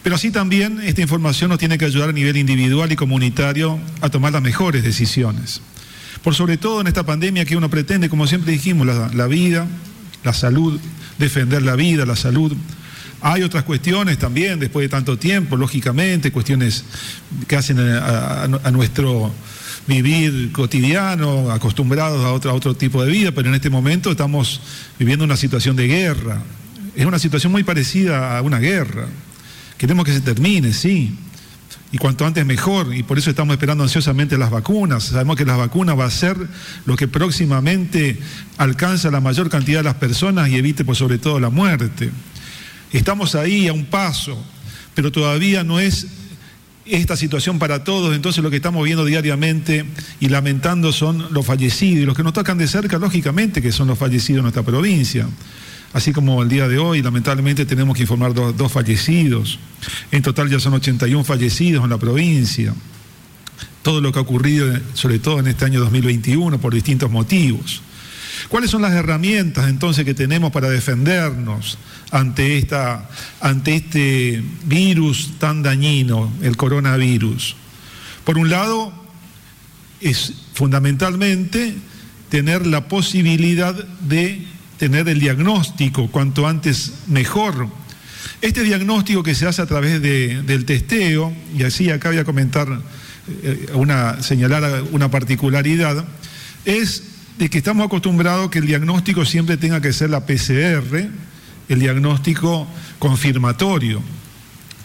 Pero 0.02 0.16
así 0.16 0.33
también 0.33 0.80
esta 0.83 1.00
información 1.00 1.50
nos 1.50 1.61
tiene 1.61 1.78
que 1.78 1.85
ayudar 1.85 2.09
a 2.09 2.12
nivel 2.12 2.37
individual 2.37 2.90
y 2.90 2.97
comunitario 2.97 3.78
a 4.00 4.09
tomar 4.09 4.33
las 4.33 4.42
mejores 4.42 4.83
decisiones. 4.83 5.61
Por 6.22 6.34
sobre 6.34 6.58
todo 6.58 6.82
en 6.82 6.86
esta 6.86 7.04
pandemia 7.04 7.44
que 7.44 7.56
uno 7.56 7.70
pretende, 7.70 8.08
como 8.10 8.26
siempre 8.26 8.52
dijimos, 8.52 8.86
la, 8.86 9.26
vida, 9.26 9.66
la 10.22 10.34
salud, 10.34 10.78
defender 11.18 11.62
la 11.62 11.76
vida, 11.76 12.04
la 12.04 12.16
salud. 12.16 12.54
Hay 13.22 13.42
otras 13.42 13.64
cuestiones 13.64 14.18
también, 14.18 14.58
después 14.58 14.84
de 14.84 14.88
tanto 14.88 15.18
tiempo, 15.18 15.56
lógicamente, 15.56 16.30
cuestiones 16.30 16.84
que 17.46 17.56
hacen 17.56 17.78
a, 17.78 18.70
nuestro 18.70 19.32
vivir 19.86 20.52
cotidiano, 20.52 21.50
acostumbrados 21.50 22.24
a 22.24 22.32
otro, 22.32 22.50
a 22.50 22.54
otro 22.54 22.74
tipo 22.74 23.02
de 23.02 23.10
vida, 23.10 23.32
pero 23.32 23.48
en 23.48 23.54
este 23.54 23.70
momento 23.70 24.10
estamos 24.10 24.60
viviendo 24.98 25.24
una 25.24 25.36
situación 25.36 25.74
de 25.74 25.86
guerra. 25.86 26.42
Es 26.94 27.06
una 27.06 27.18
situación 27.18 27.50
muy 27.50 27.64
parecida 27.64 28.36
a 28.36 28.42
una 28.42 28.58
guerra. 28.58 29.06
Queremos 29.78 30.04
que 30.04 30.12
se 30.12 30.20
termine, 30.20 30.74
sí, 30.74 31.16
y 31.92 31.99
cuanto 31.99 32.25
antes 32.25 32.47
mejor, 32.47 32.94
y 32.94 33.02
por 33.02 33.18
eso 33.18 33.30
estamos 33.30 33.54
esperando 33.54 33.82
ansiosamente 33.82 34.38
las 34.38 34.50
vacunas. 34.50 35.04
Sabemos 35.04 35.37
que 35.37 35.44
las 35.44 35.59
vacunas 35.59 35.99
va 35.99 36.04
a 36.04 36.11
ser 36.11 36.37
lo 36.87 36.97
que 36.97 37.09
próximamente 37.09 38.18
alcanza 38.59 39.11
la 39.11 39.20
mayor 39.20 39.50
cantidad 39.50 39.80
de 39.80 39.85
las 39.85 39.97
personas 39.97 40.49
y 40.49 40.56
evite 40.56 40.85
por 40.85 40.94
sobre 40.94 41.18
todo 41.18 41.40
la 41.40 41.50
muerte. 41.50 42.11
Estamos 42.92 43.35
ahí 43.35 43.66
a 43.66 43.73
un 43.73 43.87
paso, 43.87 44.40
pero 44.94 45.11
todavía 45.11 45.64
no 45.64 45.80
es 45.80 46.06
esta 46.87 47.16
situación 47.16 47.59
para 47.59 47.82
todos, 47.82 48.14
entonces 48.14 48.42
lo 48.42 48.50
que 48.50 48.56
estamos 48.56 48.85
viendo 48.85 49.04
diariamente 49.04 49.85
y 50.20 50.28
lamentando 50.28 50.92
son 50.92 51.26
los 51.32 51.44
fallecidos, 51.44 52.02
y 52.02 52.06
los 52.06 52.16
que 52.16 52.23
nos 52.23 52.32
tocan 52.32 52.59
de 52.59 52.68
cerca, 52.68 52.99
lógicamente, 52.99 53.61
que 53.62 53.73
son 53.73 53.88
los 53.88 53.99
fallecidos 53.99 54.38
en 54.38 54.42
nuestra 54.42 54.62
provincia 54.62 55.26
así 55.92 56.12
como 56.12 56.42
el 56.42 56.49
día 56.49 56.68
de 56.68 56.78
hoy, 56.78 57.02
lamentablemente 57.02 57.66
tenemos 57.66 57.97
que 57.97 58.02
informar 58.02 58.35
dos, 58.35 58.73
fallecidos. 58.73 59.59
En 60.11 60.23
total 60.23 60.49
ya 60.49 60.61
son 60.61 60.75
81 60.75 61.25
fallecidos 61.25 61.85
en 61.85 61.90
la 61.90 61.99
provincia. 61.99 62.75
Todo 63.82 64.00
lo 64.00 64.12
que 64.12 64.18
ha 64.18 64.23
ocurrido, 64.23 64.73
sobre 64.94 65.18
todo 65.18 65.40
en 65.40 65.49
este 65.49 65.64
año 65.64 65.80
2021, 65.80 66.61
por 66.61 66.75
distintos 66.75 67.11
motivos. 67.11 67.82
¿Cuáles 68.49 68.70
son 68.70 68.82
las 68.82 68.92
herramientas 68.92 69.68
entonces 69.68 70.04
que 70.04 70.14
tenemos 70.14 70.50
para 70.50 70.68
defendernos 70.68 71.78
ante, 72.11 72.59
esta, 72.59 73.09
ante 73.40 73.76
este 73.76 74.42
virus 74.64 75.32
tan 75.38 75.62
dañino, 75.62 76.32
el 76.42 76.56
coronavirus? 76.56 77.56
Por 78.25 78.38
un 78.38 78.50
lado, 78.50 78.92
es 80.00 80.35
fundamentalmente 80.54 81.75
tener 82.28 82.66
la 82.66 82.88
posibilidad 82.88 83.75
de 83.75 84.47
tener 84.80 85.06
el 85.10 85.20
diagnóstico 85.20 86.10
cuanto 86.10 86.49
antes 86.49 86.94
mejor. 87.06 87.68
Este 88.40 88.62
diagnóstico 88.62 89.22
que 89.22 89.34
se 89.34 89.46
hace 89.46 89.60
a 89.60 89.66
través 89.66 90.00
del 90.00 90.64
testeo, 90.64 91.34
y 91.54 91.64
así 91.64 91.90
acá 91.90 92.08
voy 92.08 92.16
a 92.16 92.25
comentar, 92.25 92.80
eh, 93.42 93.66
una, 93.75 94.22
señalar 94.22 94.82
una 94.90 95.10
particularidad, 95.10 96.02
es 96.64 97.02
de 97.38 97.50
que 97.50 97.58
estamos 97.58 97.84
acostumbrados 97.84 98.49
que 98.49 98.58
el 98.58 98.66
diagnóstico 98.66 99.26
siempre 99.26 99.58
tenga 99.58 99.82
que 99.82 99.92
ser 99.92 100.08
la 100.08 100.25
PCR, 100.25 101.10
el 101.68 101.78
diagnóstico 101.78 102.66
confirmatorio. 102.99 104.02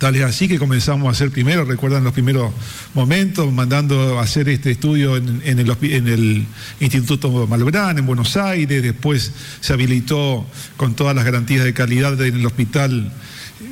Tal 0.05 0.15
es 0.17 0.21
así 0.21 0.47
que 0.47 0.59
comenzamos 0.59 1.07
a 1.07 1.09
hacer 1.09 1.31
primero, 1.31 1.65
recuerdan 1.65 2.03
los 2.03 2.13
primeros 2.13 2.53
momentos, 2.93 3.51
mandando 3.51 4.19
a 4.19 4.21
hacer 4.21 4.47
este 4.49 4.69
estudio 4.69 5.17
en, 5.17 5.41
el, 5.41 6.45
Instituto 6.79 7.47
Malbrán, 7.47 7.97
en 7.97 8.05
Buenos 8.05 8.37
Aires, 8.37 8.83
después 8.83 9.31
se 9.61 9.73
habilitó 9.73 10.45
con 10.77 10.93
todas 10.93 11.15
las 11.15 11.25
garantías 11.25 11.63
de 11.63 11.73
calidad 11.73 12.21
en 12.21 12.35
el 12.35 12.45
Hospital 12.45 13.11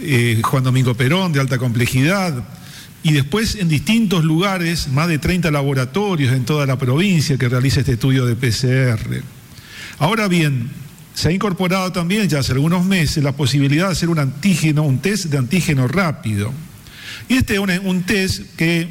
eh, 0.02 0.42
Juan 0.44 0.64
Domingo 0.64 0.96
Perón, 0.96 1.34
de 1.34 1.40
alta 1.40 1.60
complejidad, 1.60 2.44
y 3.04 3.12
después 3.12 3.54
en 3.54 3.70
distintos 3.70 4.24
lugares, 4.24 4.88
más 4.88 5.10
de 5.10 5.20
30 5.20 5.52
laboratorios 5.52 6.34
en 6.34 6.46
toda 6.46 6.66
la 6.66 6.80
provincia 6.80 7.38
que 7.38 7.48
realiza 7.48 7.82
este 7.82 7.92
estudio 7.92 8.26
de 8.26 8.36
PCR. 8.36 9.22
Ahora 10.00 10.28
bien, 10.28 10.72
se 11.14 11.30
ha 11.30 11.32
incorporado 11.32 11.92
también 11.92 12.28
ya 12.28 12.40
hace 12.40 12.54
algunos 12.54 12.86
meses 12.86 13.24
la 13.24 13.34
posibilidad 13.34 13.88
de 13.88 13.92
hacer 13.94 14.10
un 14.10 14.20
antígeno, 14.20 14.84
un 14.84 15.00
test 15.00 15.26
de 15.26 15.38
antígeno 15.38 15.88
rápido. 15.88 16.52
Y 17.30 17.36
este 17.36 17.56
es 17.56 17.60
un, 17.60 18.04
test 18.04 18.56
que 18.56 18.88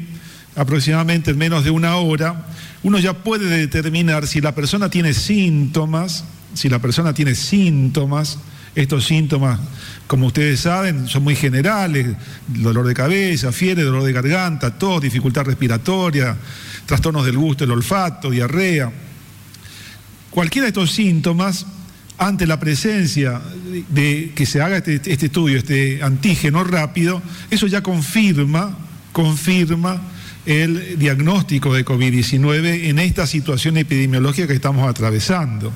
aproximadamente 0.55 1.31
en 1.31 1.37
menos 1.37 1.63
de 1.63 1.71
una 1.71 1.95
hora 1.97 2.47
uno 2.81 2.99
ya 2.99 3.13
puede 3.13 3.45
determinar 3.49 4.27
si 4.27 4.41
la 4.41 4.55
persona 4.55 4.89
tiene 4.89 5.13
síntomas, 5.13 6.23
si 6.53 6.69
la 6.69 6.79
persona 6.79 7.13
tiene 7.13 7.35
síntomas, 7.35 8.39
estos 8.75 9.05
síntomas, 9.05 9.59
como 10.07 10.27
ustedes 10.27 10.61
saben, 10.61 11.07
son 11.07 11.23
muy 11.23 11.35
generales, 11.35 12.07
dolor 12.47 12.87
de 12.87 12.93
cabeza, 12.93 13.51
fiebre, 13.51 13.83
dolor 13.83 14.03
de 14.03 14.13
garganta, 14.13 14.77
tos, 14.77 15.01
dificultad 15.01 15.45
respiratoria, 15.45 16.35
trastornos 16.85 17.25
del 17.25 17.37
gusto, 17.37 17.63
el 17.63 17.71
olfato, 17.71 18.29
diarrea. 18.29 18.91
Cualquiera 20.31 20.65
de 20.65 20.69
estos 20.69 20.91
síntomas 20.91 21.65
ante 22.17 22.45
la 22.47 22.59
presencia 22.59 23.41
de 23.89 24.31
que 24.35 24.45
se 24.45 24.61
haga 24.61 24.77
este, 24.77 24.95
este, 24.95 25.25
estudio, 25.25 25.57
este 25.57 26.03
antígeno 26.03 26.63
rápido, 26.63 27.21
eso 27.49 27.67
ya 27.67 27.81
confirma, 27.81 28.77
confirma 29.11 30.01
el 30.45 30.99
diagnóstico 30.99 31.73
de 31.73 31.85
COVID-19 31.85 32.89
en 32.89 32.99
esta 32.99 33.25
situación 33.25 33.77
epidemiológica 33.77 34.47
que 34.47 34.53
estamos 34.53 34.87
atravesando. 34.87 35.71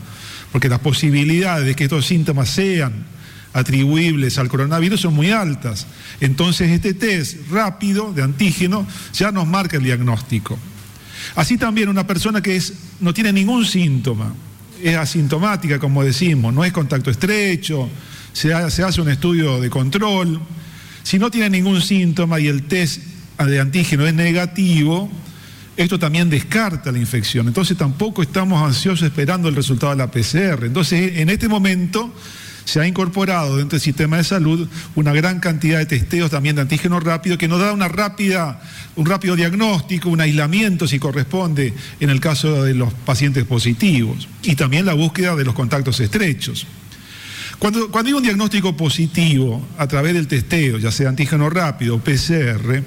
Porque 0.52 0.70
las 0.70 0.80
posibilidades 0.80 1.66
de 1.66 1.76
que 1.76 1.86
estos 1.86 2.06
síntomas 2.06 2.50
sean 2.50 3.06
atribuibles 3.54 4.38
al 4.38 4.50
coronavirus 4.50 5.02
son 5.02 5.14
muy 5.14 5.32
altas. 5.32 5.88
Entonces 6.22 6.70
este 6.72 6.94
test 6.94 7.38
rápido 7.52 8.14
de 8.14 8.24
antígeno 8.24 8.88
ya 9.14 9.32
nos 9.32 9.48
marca 9.48 9.78
el 9.78 9.84
diagnóstico. 9.84 10.58
Así 11.36 11.58
también 11.58 11.90
una 11.90 12.06
persona 12.06 12.42
que 12.42 12.56
es, 12.56 12.74
no 13.00 13.14
tiene 13.14 13.34
ningún 13.34 13.66
síntoma, 13.66 14.34
es 14.84 14.96
asintomática, 14.96 15.80
como 15.80 16.04
decimos, 16.04 16.54
no 16.54 16.64
es 16.64 16.72
contacto 16.72 17.10
estrecho, 17.10 17.90
se, 18.34 18.54
hace 18.54 19.02
un 19.02 19.10
estudio 19.10 19.60
de 19.60 19.70
control. 19.70 20.40
Si 21.04 21.18
no 21.18 21.32
tiene 21.32 21.50
ningún 21.50 21.82
síntoma 21.82 22.40
y 22.40 22.48
el 22.48 22.64
test 22.64 23.02
de 23.38 23.60
antígeno 23.60 24.06
es 24.06 24.14
negativo, 24.14 25.10
esto 25.76 26.00
también 26.00 26.30
descarta 26.30 26.92
la 26.92 26.98
infección. 26.98 27.48
Entonces 27.48 27.78
tampoco 27.78 28.22
estamos 28.22 28.62
ansiosos 28.62 29.08
esperando 29.08 29.48
el 29.48 29.56
resultado 29.56 29.92
de 29.92 29.98
la 29.98 30.12
PCR. 30.12 30.66
Entonces 30.66 31.18
en 31.18 31.30
este 31.30 31.48
momento 31.48 32.14
se 32.68 32.82
ha 32.82 32.88
incorporado 32.88 33.56
dentro 33.56 33.78
del 33.78 33.82
sistema 33.82 34.18
de 34.18 34.26
salud 34.26 34.68
una 34.94 35.14
gran 35.14 35.40
cantidad 35.40 35.78
de 35.80 35.86
testeos 35.86 36.30
también 36.30 36.58
de 36.58 36.64
antígeno 36.64 37.00
rápido 37.00 37.38
que 37.38 37.48
nos 37.48 37.62
da 37.62 37.72
una 37.72 37.88
rápida, 37.88 38.62
un 38.98 39.06
rápido 39.06 39.38
diagnóstico, 39.38 40.10
un 40.10 40.20
aislamiento 40.20 40.86
si 40.86 41.00
corresponde 41.00 41.74
en 42.02 42.10
el 42.10 42.20
caso 42.20 42.66
de 42.66 42.74
los 42.74 42.94
pacientes 42.94 43.46
positivos 43.46 44.28
y 44.44 44.56
también 44.56 44.86
la 44.86 44.96
búsqueda 44.96 45.38
de 45.38 45.46
los 45.46 45.56
contactos 45.56 46.02
estrechos. 46.02 46.68
Cuando, 47.58 47.90
cuando 47.90 48.10
hay 48.10 48.14
un 48.14 48.24
diagnóstico 48.24 48.76
positivo 48.76 49.66
a 49.78 49.88
través 49.88 50.14
del 50.14 50.28
testeo, 50.28 50.78
ya 50.78 50.92
sea 50.92 51.08
antígeno 51.08 51.50
rápido 51.50 51.96
o 51.96 52.00
PCR, 52.00 52.84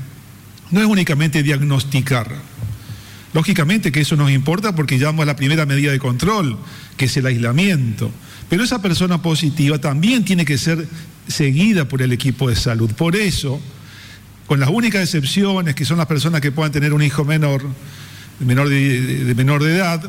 no 0.73 0.81
es 0.81 0.87
únicamente 0.87 1.43
diagnosticar. 1.43 2.31
Lógicamente 3.33 3.91
que 3.91 4.01
eso 4.01 4.15
nos 4.15 4.31
importa 4.31 4.75
porque 4.75 4.99
llevamos 4.99 5.23
a 5.23 5.27
la 5.27 5.37
primera 5.37 5.65
medida 5.65 5.91
de 5.91 5.99
control, 5.99 6.59
que 6.99 7.07
es 7.07 7.17
el 7.17 7.25
aislamiento. 7.25 8.11
Pero 8.51 8.65
esa 8.65 8.83
persona 8.83 9.23
positiva 9.23 9.79
también 9.79 10.25
tiene 10.25 10.45
que 10.45 10.59
ser 10.59 10.87
seguida 11.29 11.85
por 11.87 12.03
el 12.03 12.11
equipo 12.11 12.51
de 12.51 12.57
salud. 12.57 12.91
Por 12.91 13.15
eso, 13.15 13.61
con 14.49 14.59
las 14.59 14.69
únicas 14.69 15.03
excepciones, 15.05 15.77
que 15.77 15.85
son 15.85 15.99
las 15.99 16.09
personas 16.09 16.41
que 16.41 16.51
puedan 16.51 16.73
tener 16.73 16.93
un 16.93 17.01
hijo 17.01 17.25
menor, 17.25 17.63
menor 18.41 18.69
de, 18.69 19.33
menor 19.37 19.63
de 19.63 19.77
edad, 19.77 20.03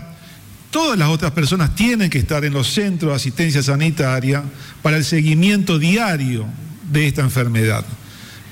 todas 0.71 0.97
las 0.97 1.10
otras 1.10 1.34
personas 1.34 1.75
tienen 1.75 2.10
que 2.10 2.17
estar 2.17 2.43
en 2.43 2.54
los 2.54 2.67
centros 2.67 3.12
de 3.12 3.15
asistencia 3.17 3.62
sanitaria 3.62 4.43
para 4.82 4.97
el 4.97 5.06
seguimiento 5.06 5.77
diario 5.77 6.47
de 6.91 7.08
esta 7.08 7.21
enfermedad. 7.21 7.86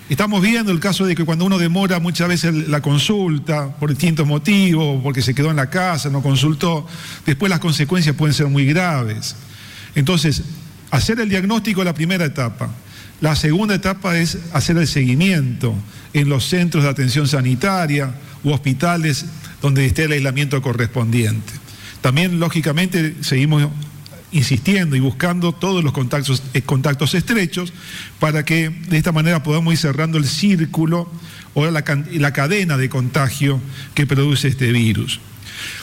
Estamos 0.08 0.44
viendo 0.44 0.72
el 0.72 0.80
caso 0.80 1.08
de 1.08 1.16
que 1.16 1.26
cuando 1.26 1.46
uno 1.46 1.58
demora 1.58 2.00
muchas 2.00 2.28
veces 2.28 2.54
la 2.68 2.82
consulta 2.82 3.76
por 3.76 3.90
distintos 3.90 4.28
motivos, 4.28 5.02
porque 5.02 5.24
se 5.24 5.34
quedó 5.34 5.50
en 5.50 5.56
la 5.56 5.72
casa, 5.72 6.12
no 6.12 6.22
consultó, 6.22 6.86
después 7.26 7.50
las 7.50 7.60
consecuencias 7.60 8.16
pueden 8.16 8.36
ser 8.36 8.46
muy 8.46 8.66
graves. 8.66 9.36
Entonces, 10.00 10.44
hacer 10.92 11.20
el 11.20 11.28
diagnóstico 11.28 11.82
es 11.82 11.86
la 11.86 11.94
primera 11.94 12.24
etapa. 12.24 12.70
La 13.20 13.36
segunda 13.36 13.76
etapa 13.76 14.18
es 14.18 14.38
hacer 14.54 14.78
el 14.78 14.88
seguimiento 14.88 15.76
en 16.14 16.30
los 16.30 16.46
centros 16.46 16.86
de 16.86 16.90
atención 16.90 17.28
sanitaria 17.28 18.16
u 18.42 18.52
hospitales 18.52 19.26
donde 19.62 19.86
esté 19.86 20.06
el 20.06 20.14
aislamiento 20.14 20.62
correspondiente. 20.62 21.52
También, 22.00 22.40
lógicamente, 22.40 23.16
seguimos 23.20 23.68
insistiendo 24.32 24.96
y 24.96 25.02
buscando 25.02 25.52
todos 25.52 25.84
los 25.84 25.92
contactos, 25.92 26.44
eh, 26.54 26.64
estrechos 27.14 27.74
para 28.22 28.46
que 28.46 28.70
de 28.70 28.98
esta 28.98 29.12
manera 29.12 29.44
podamos 29.44 29.74
ir 29.74 29.80
cerrando 29.80 30.18
el 30.18 30.26
círculo 30.26 31.12
o 31.56 31.66
la 31.66 32.32
cadena 32.32 32.78
de 32.78 32.88
contagio 32.88 33.60
que 33.96 34.08
produce 34.08 34.48
este 34.48 34.72
virus. 34.72 35.20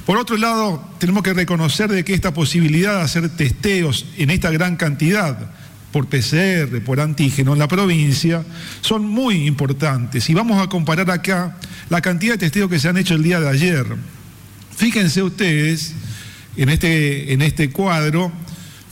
Por 0.05 0.19
otro 0.19 0.37
lado, 0.37 0.83
tenemos 0.99 1.23
que 1.23 1.35
reconocer 1.35 1.91
de 1.91 2.05
que 2.05 2.15
esta 2.15 2.33
posibilidad 2.33 2.97
de 2.97 3.03
hacer 3.03 3.29
testeos 3.31 4.07
en 4.17 4.31
esta 4.31 4.51
gran 4.51 4.77
cantidad 4.77 5.51
por 5.93 6.07
PCR, 6.07 6.83
por 6.85 7.01
antígeno 7.01 7.55
en 7.55 7.59
la 7.59 7.69
provincia, 7.69 8.45
son 8.81 9.07
muy 9.07 9.47
importantes. 9.47 10.29
Y 10.29 10.35
vamos 10.35 10.63
a 10.63 10.69
comparar 10.69 11.11
acá 11.11 11.57
la 11.89 12.01
cantidad 12.01 12.35
de 12.35 12.39
testeos 12.39 12.69
que 12.69 12.79
se 12.79 12.89
han 12.89 12.97
hecho 12.97 13.15
el 13.15 13.23
día 13.23 13.41
de 13.41 13.49
ayer. 13.49 13.87
Fíjense 14.77 15.23
ustedes 15.23 15.95
en 16.57 16.69
este, 16.69 17.33
en 17.33 17.43
este 17.43 17.71
cuadro, 17.71 18.33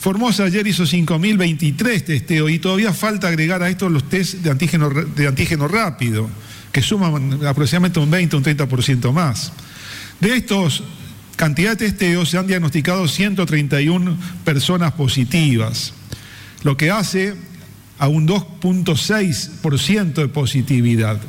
Formosa 0.05 0.45
ayer 0.45 0.67
hizo 0.67 0.85
5.023 0.85 2.05
testeos 2.05 2.51
y 2.51 2.59
todavía 2.59 2.93
falta 2.93 3.29
agregar 3.29 3.63
a 3.63 3.71
esto 3.71 3.89
los 3.89 4.07
test 4.07 4.35
de 4.35 4.51
antígeno, 4.51 4.91
de 4.91 5.27
antígeno 5.27 5.67
rápido, 5.67 6.29
que 6.71 6.83
suman 6.83 7.47
aproximadamente 7.47 8.01
un 8.01 8.11
20, 8.11 8.37
un 8.37 8.45
30% 8.45 9.13
más. 9.13 9.51
De 10.21 10.37
estos 10.37 10.83
cantidad 11.37 11.71
de 11.71 11.89
testeos 11.89 12.31
se 12.31 12.39
han 12.39 12.47
diagnosticado 12.47 13.09
131 13.09 14.17
personas 14.45 14.93
positivas, 14.93 15.93
lo 16.63 16.77
que 16.77 16.91
hace 16.91 17.35
a 17.99 18.09
un 18.09 18.27
2.6% 18.27 20.15
de 20.15 20.29
positividad. 20.29 21.21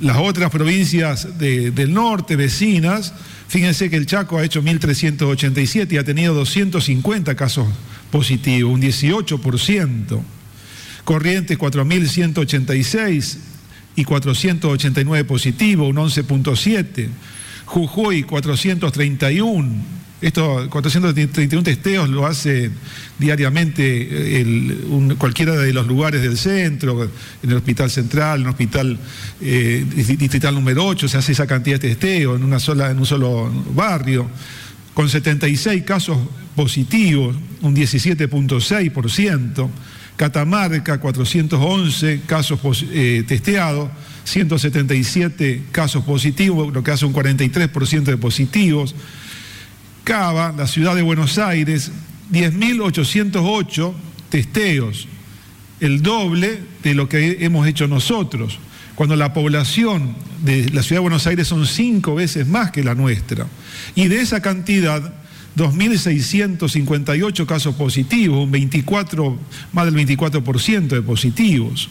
Las 0.00 0.16
otras 0.16 0.50
provincias 0.50 1.38
del 1.38 1.92
norte, 1.92 2.36
vecinas, 2.36 3.12
Fíjense 3.48 3.88
que 3.88 3.96
el 3.96 4.04
Chaco 4.04 4.36
ha 4.36 4.44
hecho 4.44 4.62
1.387 4.62 5.92
y 5.92 5.96
ha 5.96 6.04
tenido 6.04 6.34
250 6.34 7.34
casos 7.34 7.66
positivos, 8.10 8.74
un 8.74 8.82
18%. 8.82 10.22
Corrientes 11.04 11.58
4.186 11.58 13.38
y 13.96 14.04
489 14.04 15.24
positivos, 15.24 15.88
un 15.88 15.96
11.7%. 15.96 17.08
Jujuy 17.68 18.22
431 18.22 19.98
estos 20.20 20.66
431 20.66 21.62
testeos 21.62 22.08
lo 22.08 22.26
hace 22.26 22.72
diariamente 23.20 24.40
el, 24.40 25.14
cualquiera 25.16 25.54
de 25.54 25.72
los 25.72 25.86
lugares 25.86 26.22
del 26.22 26.36
centro, 26.36 27.04
en 27.04 27.50
el 27.50 27.56
Hospital 27.56 27.88
Central, 27.88 28.40
en 28.40 28.46
el 28.46 28.50
Hospital 28.50 28.98
eh, 29.40 29.86
Distrital 29.94 30.54
número 30.54 30.84
8, 30.86 31.06
se 31.06 31.18
hace 31.18 31.32
esa 31.32 31.46
cantidad 31.46 31.78
de 31.78 31.90
testeos 31.90 32.36
en, 32.36 32.44
una 32.44 32.58
sola, 32.58 32.90
en 32.90 32.98
un 32.98 33.06
solo 33.06 33.48
barrio, 33.72 34.28
con 34.92 35.08
76 35.08 35.84
casos 35.84 36.18
positivos, 36.56 37.36
un 37.62 37.76
17.6%, 37.76 39.68
Catamarca 40.16 40.98
411 40.98 42.22
casos 42.26 42.58
eh, 42.90 43.22
testeados, 43.24 43.88
177 44.28 45.64
casos 45.72 46.04
positivos, 46.04 46.72
lo 46.72 46.82
que 46.82 46.90
hace 46.90 47.06
un 47.06 47.14
43% 47.14 48.02
de 48.02 48.16
positivos, 48.16 48.94
Cava, 50.04 50.54
la 50.56 50.66
ciudad 50.66 50.94
de 50.94 51.02
Buenos 51.02 51.38
Aires, 51.38 51.90
10.808 52.32 53.92
testeos, 54.28 55.08
el 55.80 56.02
doble 56.02 56.60
de 56.82 56.94
lo 56.94 57.08
que 57.08 57.38
hemos 57.40 57.66
hecho 57.66 57.86
nosotros, 57.86 58.58
cuando 58.94 59.16
la 59.16 59.32
población 59.32 60.16
de 60.42 60.70
la 60.70 60.82
ciudad 60.82 61.00
de 61.00 61.02
Buenos 61.02 61.26
Aires 61.26 61.48
son 61.48 61.66
cinco 61.66 62.14
veces 62.14 62.46
más 62.46 62.70
que 62.70 62.82
la 62.82 62.94
nuestra. 62.94 63.46
Y 63.94 64.08
de 64.08 64.20
esa 64.20 64.40
cantidad, 64.40 65.14
2.658 65.56 67.46
casos 67.46 67.74
positivos, 67.74 68.44
un 68.44 68.50
24, 68.50 69.38
más 69.72 69.84
del 69.84 69.94
24% 69.94 70.88
de 70.88 71.02
positivos. 71.02 71.88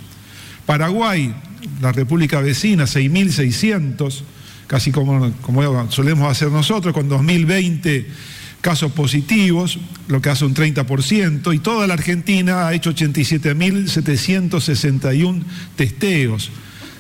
Paraguay, 0.66 1.34
la 1.82 1.92
República 1.92 2.42
vecina, 2.42 2.86
6.600 2.86 4.24
casi 4.68 4.92
como, 4.92 5.32
como 5.42 5.90
solemos 5.92 6.30
hacer 6.30 6.52
nosotros, 6.52 6.94
con 6.94 7.10
2020 7.10 8.06
casos 8.62 8.92
positivos, 8.92 9.80
lo 10.08 10.22
que 10.22 10.30
hace 10.30 10.46
un 10.46 10.54
30%, 10.54 11.56
y 11.56 11.60
toda 11.60 11.88
la 11.88 11.94
Argentina 11.94 12.68
ha 12.68 12.74
hecho 12.74 12.94
87.761 12.94 15.44
testeos, 15.76 16.52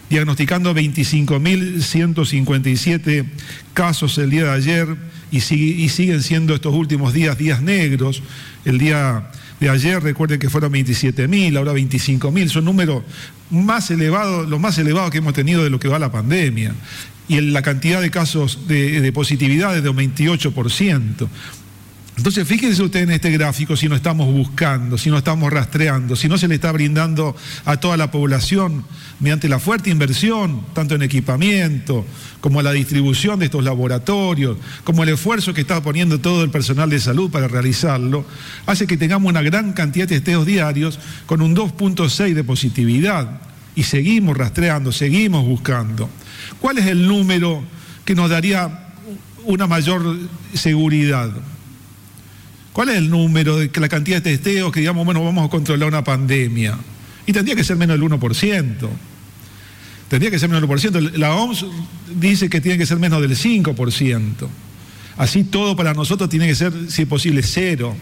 diagnosticando 0.09 0.73
25.157 0.73 3.25
casos 3.73 4.17
el 4.17 4.29
día 4.29 4.45
de 4.45 4.51
ayer, 4.51 4.95
y, 5.29 5.39
y 5.39 5.89
siguen 5.89 6.23
siendo 6.23 6.55
estos 6.55 6.73
últimos 6.73 7.11
días 7.13 7.37
días 7.37 7.61
negros. 7.61 8.23
El 8.63 8.77
día 8.77 9.29
de 9.59 9.69
ayer, 9.69 10.01
recuerden 10.01 10.39
que 10.39 10.49
fueron 10.49 10.71
27.000, 10.71 11.57
ahora 11.57 11.73
25.000, 11.73 12.47
son 12.49 12.65
números 12.65 13.03
más 13.49 13.89
elevados, 13.89 14.47
los 14.47 14.59
más 14.59 14.77
elevados 14.77 15.11
que 15.11 15.17
hemos 15.17 15.33
tenido 15.33 15.63
de 15.63 15.69
lo 15.69 15.79
que 15.79 15.87
va 15.87 15.99
la 15.99 16.11
pandemia 16.11 16.73
y 17.27 17.41
la 17.41 17.61
cantidad 17.61 18.01
de 18.01 18.09
casos 18.09 18.67
de, 18.67 19.11
positividad 19.13 19.75
es 19.75 19.83
de 19.83 19.89
un 19.89 19.97
28%. 19.97 21.27
Entonces, 22.17 22.47
fíjense 22.47 22.81
ustedes 22.81 23.07
en 23.07 23.13
este 23.13 23.29
gráfico 23.29 23.77
si 23.77 23.87
no 23.87 23.95
estamos 23.95 24.25
buscando, 24.33 24.97
si 24.97 25.11
no 25.11 25.19
estamos 25.19 25.53
rastreando, 25.53 26.15
si 26.15 26.27
no 26.27 26.39
se 26.39 26.47
le 26.47 26.55
está 26.55 26.71
brindando 26.71 27.35
a 27.63 27.77
toda 27.77 27.95
la 27.95 28.09
población 28.09 28.83
mediante 29.19 29.47
la 29.47 29.59
fuerte 29.59 29.91
inversión, 29.91 30.65
tanto 30.73 30.95
en 30.95 31.03
equipamiento 31.03 32.05
como 32.41 32.63
la 32.63 32.71
distribución 32.71 33.37
de 33.37 33.45
estos 33.45 33.63
laboratorios, 33.63 34.57
como 34.83 35.03
el 35.03 35.09
esfuerzo 35.09 35.53
que 35.53 35.61
está 35.61 35.81
poniendo 35.83 36.19
todo 36.19 36.43
el 36.43 36.49
personal 36.49 36.89
de 36.89 36.99
salud 36.99 37.29
para 37.29 37.47
realizarlo, 37.47 38.25
hace 38.65 38.87
que 38.87 38.97
tengamos 38.97 39.29
una 39.29 39.43
gran 39.43 39.73
cantidad 39.73 40.07
de 40.07 40.15
testeos 40.15 40.47
diarios 40.47 40.99
con 41.27 41.43
un 41.43 41.55
2.6 41.55 42.33
de 42.33 42.43
positividad. 42.43 43.41
Y 43.75 43.83
seguimos 43.83 44.35
rastreando, 44.35 44.91
seguimos 44.91 45.45
buscando. 45.45 46.09
¿Cuál 46.59 46.79
es 46.79 46.87
el 46.87 47.07
número 47.07 47.63
que 48.05 48.15
nos 48.15 48.27
daría 48.27 48.89
una 49.45 49.67
mayor 49.67 50.17
seguridad? 50.55 51.29
¿Cuál 52.77 52.89
es 52.89 52.97
el 52.97 53.09
número 53.09 53.57
de 53.57 53.71
la 53.73 53.89
cantidad 53.89 54.17
de 54.17 54.37
testeos 54.37 54.71
que 54.71 54.81
digamos, 54.81 55.03
bueno, 55.03 55.23
vamos 55.23 55.47
a 55.47 55.49
controlar 55.49 55.87
una 55.89 56.03
pandemia? 56.03 56.77
Y 57.25 57.33
tendría 57.33 57.55
que 57.55 57.63
ser 57.63 57.75
menos 57.75 57.99
del 57.99 58.07
1%. 58.07 58.89
Tendría 60.07 60.29
que 60.29 60.37
ser 60.37 60.47
menos 60.47 60.61
del 60.61 60.93
1%. 60.93 61.17
La 61.17 61.33
OMS 61.33 61.65
dice 62.15 62.51
que 62.51 62.61
tiene 62.61 62.77
que 62.77 62.85
ser 62.85 62.99
menos 62.99 63.19
del 63.19 63.35
5%. 63.35 64.47
Así 65.17 65.43
todo 65.43 65.75
para 65.75 65.95
nosotros 65.95 66.29
tiene 66.29 66.45
que 66.45 66.53
ser, 66.53 66.71
si 66.87 67.01
es 67.01 67.07
posible, 67.07 67.41
cero. 67.41 67.95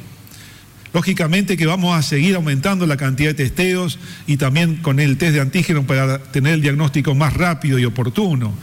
Lógicamente 0.94 1.56
que 1.56 1.66
vamos 1.66 1.98
a 1.98 2.02
seguir 2.02 2.36
aumentando 2.36 2.86
la 2.86 2.98
cantidad 2.98 3.30
de 3.30 3.36
testeos 3.36 3.98
y 4.28 4.36
también 4.36 4.76
con 4.82 5.00
el 5.00 5.16
test 5.16 5.36
de 5.36 5.40
antígeno 5.40 5.88
para 5.88 6.20
tener 6.20 6.54
el 6.54 6.62
diagnóstico 6.62 7.16
más 7.16 7.34
rápido 7.34 7.80
y 7.80 7.86
oportuno. 7.86 8.54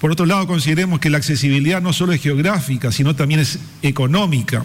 Por 0.00 0.12
otro 0.12 0.24
lado, 0.24 0.46
consideremos 0.46 0.98
que 0.98 1.10
la 1.10 1.18
accesibilidad 1.18 1.82
no 1.82 1.92
solo 1.92 2.14
es 2.14 2.22
geográfica, 2.22 2.90
sino 2.90 3.14
también 3.14 3.40
es 3.40 3.58
económica. 3.82 4.64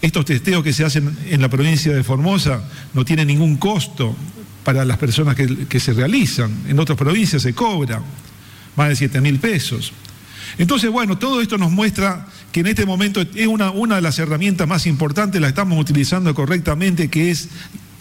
Estos 0.00 0.24
testeos 0.24 0.62
que 0.62 0.72
se 0.72 0.84
hacen 0.84 1.16
en 1.28 1.40
la 1.40 1.48
provincia 1.48 1.92
de 1.92 2.04
Formosa 2.04 2.62
no 2.94 3.04
tienen 3.04 3.26
ningún 3.26 3.56
costo 3.56 4.14
para 4.64 4.84
las 4.84 4.98
personas 4.98 5.34
que, 5.34 5.80
se 5.80 5.92
realizan. 5.92 6.52
En 6.68 6.78
otras 6.78 6.96
provincias 6.98 7.42
se 7.42 7.54
cobra 7.54 8.02
más 8.76 8.90
de 8.90 8.96
7 8.96 9.20
mil 9.20 9.38
pesos. 9.38 9.92
Entonces, 10.56 10.90
bueno, 10.90 11.18
todo 11.18 11.40
esto 11.40 11.58
nos 11.58 11.70
muestra 11.70 12.26
que 12.52 12.60
en 12.60 12.68
este 12.68 12.86
momento 12.86 13.20
es 13.20 13.46
una, 13.46 13.70
una 13.70 13.96
de 13.96 14.02
las 14.02 14.18
herramientas 14.18 14.68
más 14.68 14.86
importantes, 14.86 15.40
la 15.40 15.48
estamos 15.48 15.78
utilizando 15.78 16.34
correctamente, 16.34 17.08
que 17.08 17.30
es 17.30 17.48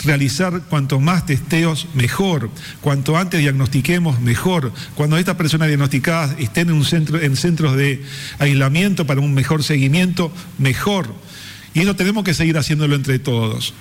realizar 0.03 0.61
cuanto 0.69 0.99
más 0.99 1.25
testeos 1.25 1.87
mejor, 1.93 2.49
cuanto 2.81 3.17
antes 3.17 3.39
diagnostiquemos 3.39 4.21
mejor, 4.21 4.71
cuando 4.95 5.17
estas 5.17 5.35
personas 5.35 5.67
diagnosticadas 5.67 6.35
estén 6.39 6.69
en, 6.69 6.75
un 6.75 6.85
centro, 6.85 7.19
en 7.19 7.35
centros 7.35 7.75
de 7.75 8.03
aislamiento 8.39 9.07
para 9.07 9.21
un 9.21 9.33
mejor 9.33 9.63
seguimiento, 9.63 10.31
mejor. 10.57 11.26
Y 11.73 11.81
eso 11.81 11.95
tenemos 11.95 12.23
que 12.23 12.33
seguir 12.33 12.57
haciéndolo 12.57 12.95
entre 12.95 13.19
todos. 13.19 13.73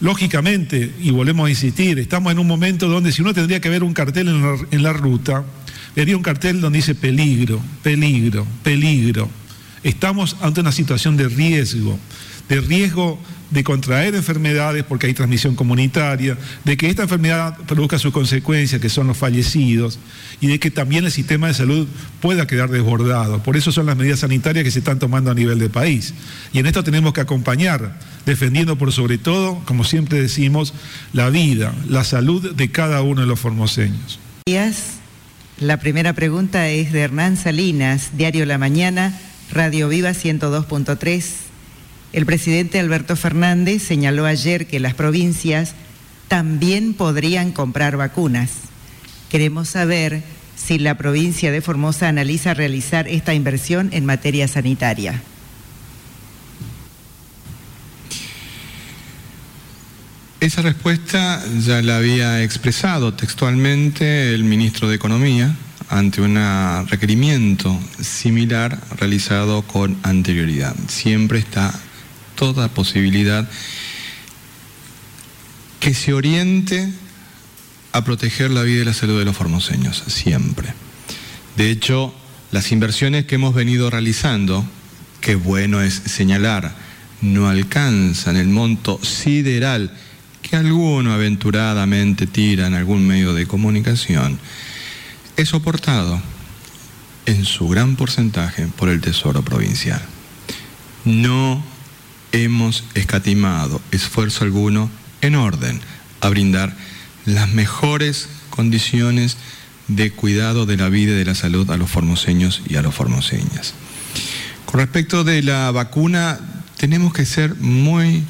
Lógicamente, 0.00 0.94
y 1.00 1.10
volvemos 1.10 1.46
a 1.46 1.50
insistir, 1.50 1.98
estamos 1.98 2.32
en 2.32 2.38
un 2.38 2.46
momento 2.46 2.88
donde 2.88 3.12
si 3.12 3.22
uno 3.22 3.34
tendría 3.34 3.60
que 3.60 3.68
ver 3.68 3.82
un 3.82 3.92
cartel 3.92 4.28
en 4.28 4.42
la, 4.42 4.56
en 4.70 4.82
la 4.82 4.92
ruta, 4.92 5.44
vería 5.94 6.16
un 6.16 6.22
cartel 6.22 6.60
donde 6.60 6.78
dice 6.78 6.94
peligro, 6.94 7.60
peligro, 7.82 8.46
peligro. 8.62 9.28
Estamos 9.82 10.36
ante 10.40 10.60
una 10.60 10.72
situación 10.72 11.16
de 11.16 11.28
riesgo, 11.28 11.98
de 12.48 12.60
riesgo 12.60 13.18
de 13.50 13.64
contraer 13.64 14.14
enfermedades 14.14 14.84
porque 14.84 15.06
hay 15.06 15.14
transmisión 15.14 15.54
comunitaria, 15.54 16.36
de 16.64 16.76
que 16.76 16.88
esta 16.88 17.02
enfermedad 17.02 17.56
produzca 17.66 17.98
sus 17.98 18.12
consecuencias, 18.12 18.80
que 18.80 18.88
son 18.88 19.06
los 19.06 19.16
fallecidos, 19.16 19.98
y 20.40 20.46
de 20.46 20.58
que 20.58 20.70
también 20.70 21.04
el 21.04 21.10
sistema 21.10 21.48
de 21.48 21.54
salud 21.54 21.88
pueda 22.20 22.46
quedar 22.46 22.70
desbordado. 22.70 23.42
Por 23.42 23.56
eso 23.56 23.72
son 23.72 23.86
las 23.86 23.96
medidas 23.96 24.20
sanitarias 24.20 24.64
que 24.64 24.70
se 24.70 24.78
están 24.78 24.98
tomando 24.98 25.30
a 25.30 25.34
nivel 25.34 25.58
de 25.58 25.68
país. 25.68 26.14
Y 26.52 26.58
en 26.58 26.66
esto 26.66 26.84
tenemos 26.84 27.12
que 27.12 27.20
acompañar, 27.20 27.98
defendiendo 28.26 28.78
por 28.78 28.92
sobre 28.92 29.18
todo, 29.18 29.60
como 29.64 29.84
siempre 29.84 30.20
decimos, 30.20 30.74
la 31.12 31.28
vida, 31.30 31.74
la 31.88 32.04
salud 32.04 32.54
de 32.54 32.70
cada 32.70 33.02
uno 33.02 33.22
de 33.22 33.26
los 33.26 33.40
formoseños. 33.40 34.18
La 35.60 35.78
primera 35.78 36.14
pregunta 36.14 36.68
es 36.68 36.92
de 36.92 37.00
Hernán 37.00 37.36
Salinas, 37.36 38.16
Diario 38.16 38.46
La 38.46 38.56
Mañana, 38.56 39.18
Radio 39.52 39.88
Viva 39.88 40.10
102.3. 40.10 41.49
El 42.12 42.26
presidente 42.26 42.80
Alberto 42.80 43.14
Fernández 43.14 43.82
señaló 43.82 44.26
ayer 44.26 44.66
que 44.66 44.80
las 44.80 44.94
provincias 44.94 45.74
también 46.26 46.94
podrían 46.94 47.52
comprar 47.52 47.96
vacunas. 47.96 48.50
Queremos 49.30 49.68
saber 49.68 50.24
si 50.56 50.78
la 50.78 50.96
provincia 50.96 51.52
de 51.52 51.60
Formosa 51.60 52.08
analiza 52.08 52.52
realizar 52.52 53.06
esta 53.06 53.32
inversión 53.32 53.90
en 53.92 54.06
materia 54.06 54.48
sanitaria. 54.48 55.22
Esa 60.40 60.62
respuesta 60.62 61.44
ya 61.60 61.80
la 61.82 61.98
había 61.98 62.42
expresado 62.42 63.14
textualmente 63.14 64.34
el 64.34 64.42
ministro 64.42 64.88
de 64.88 64.96
Economía 64.96 65.54
ante 65.88 66.22
un 66.22 66.38
requerimiento 66.88 67.78
similar 68.00 68.80
realizado 68.98 69.62
con 69.62 69.98
anterioridad. 70.02 70.74
Siempre 70.88 71.38
está 71.40 71.78
toda 72.40 72.68
posibilidad 72.68 73.46
que 75.78 75.92
se 75.92 76.14
oriente 76.14 76.90
a 77.92 78.02
proteger 78.02 78.50
la 78.50 78.62
vida 78.62 78.80
y 78.80 78.84
la 78.86 78.94
salud 78.94 79.18
de 79.18 79.26
los 79.26 79.36
formoseños, 79.36 80.02
siempre. 80.06 80.72
De 81.58 81.70
hecho, 81.70 82.14
las 82.50 82.72
inversiones 82.72 83.26
que 83.26 83.34
hemos 83.34 83.54
venido 83.54 83.90
realizando, 83.90 84.64
que 85.20 85.34
bueno 85.34 85.82
es 85.82 85.92
señalar, 86.06 86.74
no 87.20 87.46
alcanzan 87.46 88.38
el 88.38 88.48
monto 88.48 88.98
sideral 89.04 89.94
que 90.40 90.56
alguno 90.56 91.12
aventuradamente 91.12 92.26
tira 92.26 92.68
en 92.68 92.74
algún 92.74 93.06
medio 93.06 93.34
de 93.34 93.46
comunicación, 93.46 94.38
es 95.36 95.50
soportado 95.50 96.22
en 97.26 97.44
su 97.44 97.68
gran 97.68 97.96
porcentaje 97.96 98.66
por 98.78 98.88
el 98.88 99.02
Tesoro 99.02 99.42
Provincial. 99.42 100.00
No 101.04 101.62
hemos 102.32 102.84
escatimado 102.94 103.80
esfuerzo 103.90 104.44
alguno 104.44 104.90
en 105.20 105.34
orden 105.34 105.80
a 106.20 106.28
brindar 106.28 106.74
las 107.26 107.50
mejores 107.50 108.28
condiciones 108.50 109.36
de 109.88 110.12
cuidado 110.12 110.66
de 110.66 110.76
la 110.76 110.88
vida 110.88 111.12
y 111.12 111.16
de 111.16 111.24
la 111.24 111.34
salud 111.34 111.70
a 111.70 111.76
los 111.76 111.90
formoseños 111.90 112.62
y 112.68 112.76
a 112.76 112.82
los 112.82 112.94
formoseñas. 112.94 113.74
Con 114.66 114.80
respecto 114.80 115.24
de 115.24 115.42
la 115.42 115.70
vacuna, 115.72 116.38
tenemos 116.76 117.12
que 117.12 117.26
ser 117.26 117.56
muy 117.56 118.22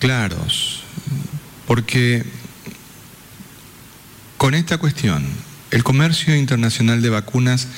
claros, 0.00 0.82
porque 1.66 2.24
con 4.36 4.54
esta 4.54 4.78
cuestión, 4.78 5.24
el 5.70 5.84
comercio 5.84 6.36
internacional 6.36 7.02
de 7.02 7.10
vacunas 7.10 7.68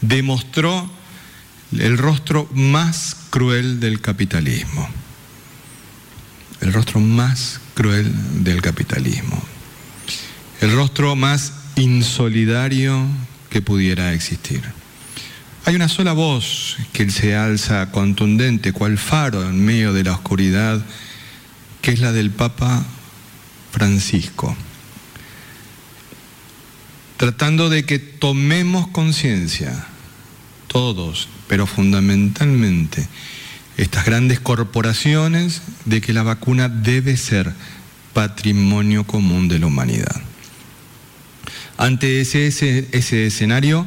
demostró 0.00 0.90
el 1.72 1.98
rostro 1.98 2.48
más 2.52 3.16
cruel 3.30 3.80
del 3.80 4.00
capitalismo. 4.00 4.88
El 6.60 6.72
rostro 6.72 7.00
más 7.00 7.60
cruel 7.74 8.10
del 8.42 8.62
capitalismo. 8.62 9.40
El 10.60 10.72
rostro 10.72 11.14
más 11.14 11.52
insolidario 11.76 13.06
que 13.50 13.62
pudiera 13.62 14.12
existir. 14.12 14.62
Hay 15.64 15.76
una 15.76 15.88
sola 15.88 16.14
voz 16.14 16.78
que 16.92 17.10
se 17.10 17.36
alza 17.36 17.90
contundente, 17.90 18.72
cual 18.72 18.98
faro 18.98 19.42
en 19.42 19.64
medio 19.64 19.92
de 19.92 20.04
la 20.04 20.12
oscuridad, 20.12 20.84
que 21.82 21.92
es 21.92 22.00
la 22.00 22.12
del 22.12 22.30
Papa 22.30 22.84
Francisco, 23.70 24.56
tratando 27.18 27.68
de 27.68 27.84
que 27.84 27.98
tomemos 27.98 28.88
conciencia, 28.88 29.86
todos, 30.68 31.28
pero 31.48 31.66
fundamentalmente, 31.66 33.08
estas 33.76 34.04
grandes 34.04 34.40
corporaciones 34.40 35.62
de 35.84 36.00
que 36.00 36.12
la 36.12 36.22
vacuna 36.22 36.68
debe 36.68 37.16
ser 37.16 37.52
patrimonio 38.12 39.04
común 39.04 39.48
de 39.48 39.58
la 39.58 39.66
humanidad. 39.66 40.20
Ante 41.76 42.20
ese, 42.20 42.48
ese, 42.48 43.26
escenario, 43.26 43.86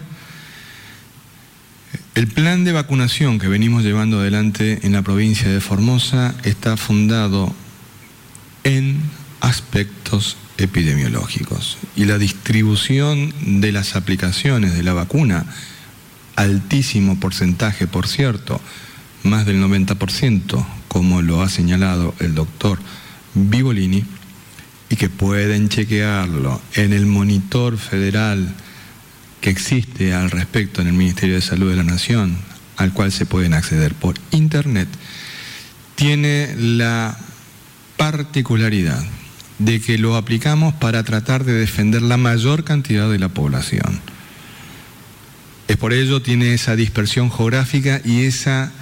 el 2.15 2.27
plan 2.27 2.63
de 2.63 2.71
vacunación 2.71 3.37
que 3.37 3.49
venimos 3.49 3.83
llevando 3.83 4.21
adelante 4.21 4.79
en 4.83 4.93
la 4.93 5.01
provincia 5.01 5.49
de 5.49 5.59
Formosa 5.59 6.35
está 6.43 6.77
fundado 6.77 7.53
en 8.63 9.01
aspectos 9.41 10.37
epidemiológicos 10.57 11.77
y 11.95 12.05
la 12.05 12.17
distribución 12.17 13.33
de 13.59 13.73
las 13.73 13.95
aplicaciones 13.95 14.73
de 14.73 14.83
la 14.83 14.93
vacuna, 14.93 15.45
altísimo 16.35 17.19
porcentaje, 17.19 17.87
por 17.87 18.07
cierto, 18.07 18.61
más 19.23 19.45
del 19.45 19.61
90%, 19.61 20.65
como 20.87 21.21
lo 21.21 21.41
ha 21.41 21.49
señalado 21.49 22.13
el 22.19 22.35
doctor 22.35 22.79
Vivolini, 23.33 24.03
y 24.89 24.95
que 24.97 25.09
pueden 25.09 25.69
chequearlo 25.69 26.61
en 26.73 26.91
el 26.91 27.05
monitor 27.05 27.77
federal 27.77 28.53
que 29.39 29.49
existe 29.49 30.13
al 30.13 30.29
respecto 30.29 30.81
en 30.81 30.87
el 30.87 30.93
Ministerio 30.93 31.35
de 31.35 31.41
Salud 31.41 31.69
de 31.69 31.77
la 31.77 31.83
Nación, 31.83 32.37
al 32.77 32.91
cual 32.93 33.11
se 33.11 33.25
pueden 33.25 33.53
acceder 33.53 33.93
por 33.95 34.15
Internet, 34.31 34.89
tiene 35.95 36.53
la 36.57 37.17
particularidad 37.95 39.03
de 39.59 39.79
que 39.79 39.97
lo 39.97 40.15
aplicamos 40.15 40.73
para 40.73 41.03
tratar 41.03 41.45
de 41.45 41.53
defender 41.53 42.01
la 42.01 42.17
mayor 42.17 42.63
cantidad 42.63 43.09
de 43.09 43.19
la 43.19 43.29
población. 43.29 44.01
Es 45.71 45.77
por 45.77 45.93
ello 45.93 46.21
tiene 46.21 46.53
esa 46.53 46.75
dispersión 46.75 47.31
geográfica 47.31 48.01
y 48.03 48.25
esa 48.25 48.73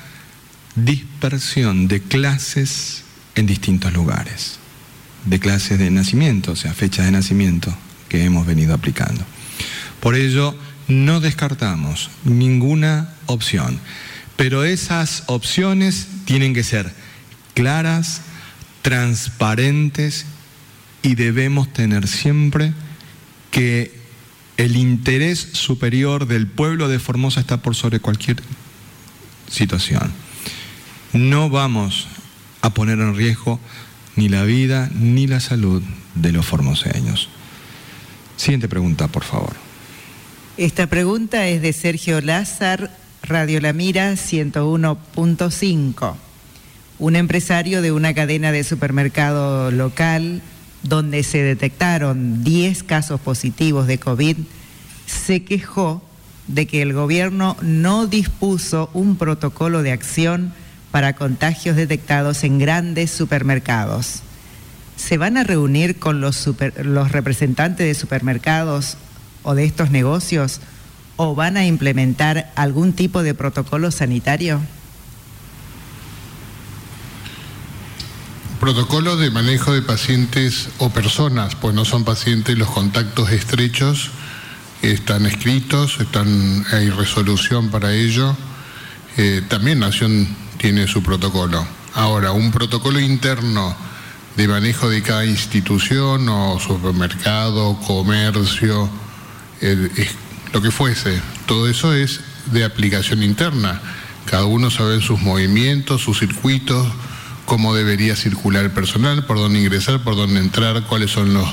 dispersión 0.73 1.87
de 1.87 2.01
clases 2.01 3.03
en 3.35 3.45
distintos 3.45 3.93
lugares, 3.93 4.57
de 5.25 5.39
clases 5.39 5.77
de 5.77 5.91
nacimiento, 5.91 6.53
o 6.53 6.55
sea, 6.55 6.73
fechas 6.73 7.05
de 7.05 7.11
nacimiento 7.11 7.71
que 8.09 8.23
hemos 8.23 8.47
venido 8.47 8.73
aplicando. 8.73 9.23
Por 9.99 10.15
ello, 10.15 10.57
no 10.87 11.19
descartamos 11.19 12.09
ninguna 12.23 13.13
opción, 13.27 13.79
pero 14.35 14.63
esas 14.63 15.25
opciones 15.27 16.07
tienen 16.25 16.55
que 16.55 16.63
ser 16.63 16.91
claras, 17.53 18.21
transparentes 18.81 20.25
y 21.03 21.13
debemos 21.13 21.71
tener 21.71 22.07
siempre 22.07 22.73
que 23.51 23.98
el 24.59 24.77
interés 24.77 25.39
superior 25.39 26.27
del 26.27 26.47
pueblo 26.47 26.87
de 26.87 26.99
Formosa 26.99 27.39
está 27.39 27.57
por 27.57 27.75
sobre 27.75 27.99
cualquier 27.99 28.43
situación 29.49 30.13
no 31.13 31.49
vamos 31.49 32.07
a 32.61 32.73
poner 32.73 32.99
en 32.99 33.15
riesgo 33.15 33.59
ni 34.15 34.29
la 34.29 34.43
vida 34.43 34.89
ni 34.93 35.27
la 35.27 35.39
salud 35.39 35.81
de 36.15 36.31
los 36.31 36.45
formoseños. 36.45 37.29
Siguiente 38.37 38.67
pregunta, 38.67 39.07
por 39.07 39.23
favor. 39.23 39.53
Esta 40.57 40.87
pregunta 40.87 41.47
es 41.47 41.61
de 41.61 41.73
Sergio 41.73 42.21
Lázar, 42.21 42.91
Radio 43.23 43.61
La 43.61 43.73
Mira 43.73 44.13
101.5, 44.13 46.15
un 46.99 47.15
empresario 47.15 47.81
de 47.81 47.91
una 47.91 48.13
cadena 48.13 48.51
de 48.51 48.63
supermercado 48.63 49.71
local 49.71 50.41
donde 50.83 51.23
se 51.23 51.43
detectaron 51.43 52.43
10 52.43 52.83
casos 52.83 53.19
positivos 53.19 53.87
de 53.87 53.99
COVID, 53.99 54.37
se 55.05 55.43
quejó 55.43 56.03
de 56.47 56.65
que 56.65 56.81
el 56.81 56.93
gobierno 56.93 57.57
no 57.61 58.07
dispuso 58.07 58.89
un 58.93 59.17
protocolo 59.17 59.83
de 59.83 59.91
acción 59.91 60.53
para 60.91 61.13
contagios 61.13 61.75
detectados 61.75 62.43
en 62.43 62.57
grandes 62.57 63.11
supermercados. 63.11 64.21
¿Se 64.95 65.17
van 65.17 65.37
a 65.37 65.43
reunir 65.43 65.99
con 65.99 66.21
los, 66.21 66.49
los 66.83 67.11
representantes 67.11 67.85
de 67.85 67.93
supermercados 67.93 68.97
o 69.43 69.55
de 69.55 69.65
estos 69.65 69.91
negocios 69.91 70.59
o 71.15 71.35
van 71.35 71.57
a 71.57 71.65
implementar 71.65 72.51
algún 72.55 72.93
tipo 72.93 73.23
de 73.23 73.33
protocolo 73.33 73.91
sanitario? 73.91 74.59
Protocolo 78.59 79.15
de 79.15 79.31
manejo 79.31 79.71
de 79.71 79.81
pacientes 79.81 80.67
o 80.79 80.89
personas, 80.89 81.55
pues 81.55 81.73
no 81.73 81.85
son 81.85 82.03
pacientes, 82.03 82.57
los 82.57 82.69
contactos 82.69 83.31
estrechos 83.31 84.11
están 84.81 85.25
escritos, 85.25 85.97
están, 86.01 86.65
hay 86.73 86.89
resolución 86.89 87.69
para 87.69 87.93
ello. 87.93 88.35
Eh, 89.15 89.41
también 89.47 89.79
Nación 89.79 90.27
tiene 90.57 90.87
su 90.87 91.01
protocolo. 91.01 91.65
Ahora, 91.93 92.33
un 92.33 92.51
protocolo 92.51 92.99
interno 92.99 93.75
de 94.35 94.47
manejo 94.47 94.89
de 94.89 95.01
cada 95.01 95.25
institución 95.25 96.27
o 96.27 96.59
supermercado, 96.59 97.79
comercio, 97.79 98.89
lo 100.53 100.61
que 100.61 100.71
fuese, 100.71 101.21
todo 101.45 101.69
eso 101.69 101.93
es 101.93 102.19
de 102.51 102.65
aplicación 102.65 103.23
interna. 103.23 103.81
Cada 104.25 104.45
uno 104.45 104.69
sabe 104.69 105.01
sus 105.01 105.21
movimientos, 105.21 106.01
sus 106.01 106.19
circuitos, 106.19 106.87
cómo 107.49 107.73
debería 107.73 108.15
circular 108.15 108.63
el 108.63 108.69
personal, 108.69 109.25
por 109.25 109.37
dónde 109.37 109.59
ingresar, 109.59 110.03
por 110.03 110.15
dónde 110.15 110.39
entrar, 110.39 110.83
cuáles 110.83 111.09
son 111.09 111.33
los 111.33 111.47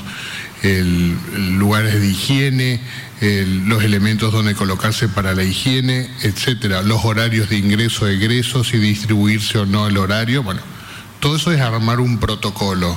lugares 1.57 1.99
de 1.99 2.07
higiene, 2.07 2.79
los 3.65 3.83
elementos 3.83 4.31
donde 4.31 4.53
colocarse 4.53 5.09
para 5.09 5.33
la 5.33 5.43
higiene, 5.43 6.07
etcétera, 6.21 6.83
los 6.83 7.03
horarios 7.03 7.49
de 7.49 7.57
ingreso, 7.57 8.07
egresos 8.07 8.75
y 8.75 8.77
distribuirse 8.77 9.57
o 9.57 9.65
no 9.65 9.87
el 9.87 9.97
horario. 9.97 10.43
Bueno, 10.43 10.61
todo 11.19 11.35
eso 11.35 11.51
es 11.51 11.59
armar 11.61 11.99
un 11.99 12.19
protocolo 12.19 12.95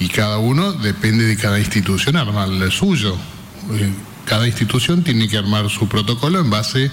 y 0.00 0.08
cada 0.08 0.38
uno 0.38 0.72
depende 0.72 1.26
de 1.26 1.36
cada 1.36 1.58
institución 1.58 2.16
armar 2.16 2.48
el 2.48 2.72
suyo. 2.72 3.14
Eh, 3.74 3.92
cada 4.24 4.46
institución 4.46 5.04
tiene 5.04 5.28
que 5.28 5.36
armar 5.36 5.68
su 5.68 5.86
protocolo 5.86 6.40
en 6.40 6.48
base 6.48 6.90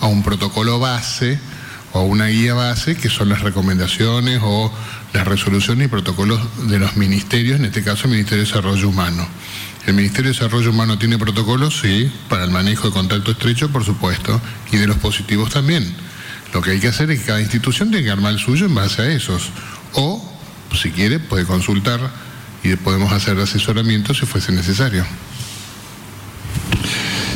a 0.00 0.06
un 0.06 0.24
protocolo 0.24 0.80
base 0.80 1.38
o 1.92 2.00
a 2.00 2.02
una 2.02 2.26
guía 2.26 2.54
base 2.54 2.96
que 2.96 3.08
son 3.08 3.28
las 3.28 3.42
recomendaciones 3.42 4.40
o 4.42 4.72
las 5.12 5.26
resoluciones 5.26 5.86
y 5.86 5.88
protocolos 5.88 6.40
de 6.68 6.78
los 6.78 6.96
ministerios, 6.96 7.58
en 7.58 7.66
este 7.66 7.82
caso 7.82 8.04
el 8.04 8.12
Ministerio 8.12 8.44
de 8.44 8.48
Desarrollo 8.48 8.88
Humano. 8.88 9.26
¿El 9.86 9.94
Ministerio 9.94 10.30
de 10.32 10.38
Desarrollo 10.38 10.70
Humano 10.70 10.98
tiene 10.98 11.16
protocolos? 11.18 11.80
Sí, 11.80 12.10
para 12.28 12.44
el 12.44 12.50
manejo 12.50 12.88
de 12.88 12.92
contacto 12.92 13.30
estrecho, 13.30 13.70
por 13.70 13.84
supuesto, 13.84 14.40
y 14.72 14.76
de 14.76 14.86
los 14.86 14.96
positivos 14.96 15.50
también. 15.50 15.86
Lo 16.52 16.60
que 16.60 16.72
hay 16.72 16.80
que 16.80 16.88
hacer 16.88 17.10
es 17.10 17.20
que 17.20 17.26
cada 17.26 17.40
institución 17.40 17.90
tiene 17.90 18.04
que 18.04 18.10
armar 18.10 18.32
el 18.32 18.38
suyo 18.38 18.66
en 18.66 18.74
base 18.74 19.02
a 19.02 19.12
esos. 19.12 19.50
O, 19.92 20.22
si 20.74 20.90
quiere, 20.90 21.18
puede 21.18 21.44
consultar 21.44 22.00
y 22.62 22.74
podemos 22.76 23.12
hacer 23.12 23.38
asesoramiento 23.38 24.12
si 24.12 24.26
fuese 24.26 24.52
necesario. 24.52 25.04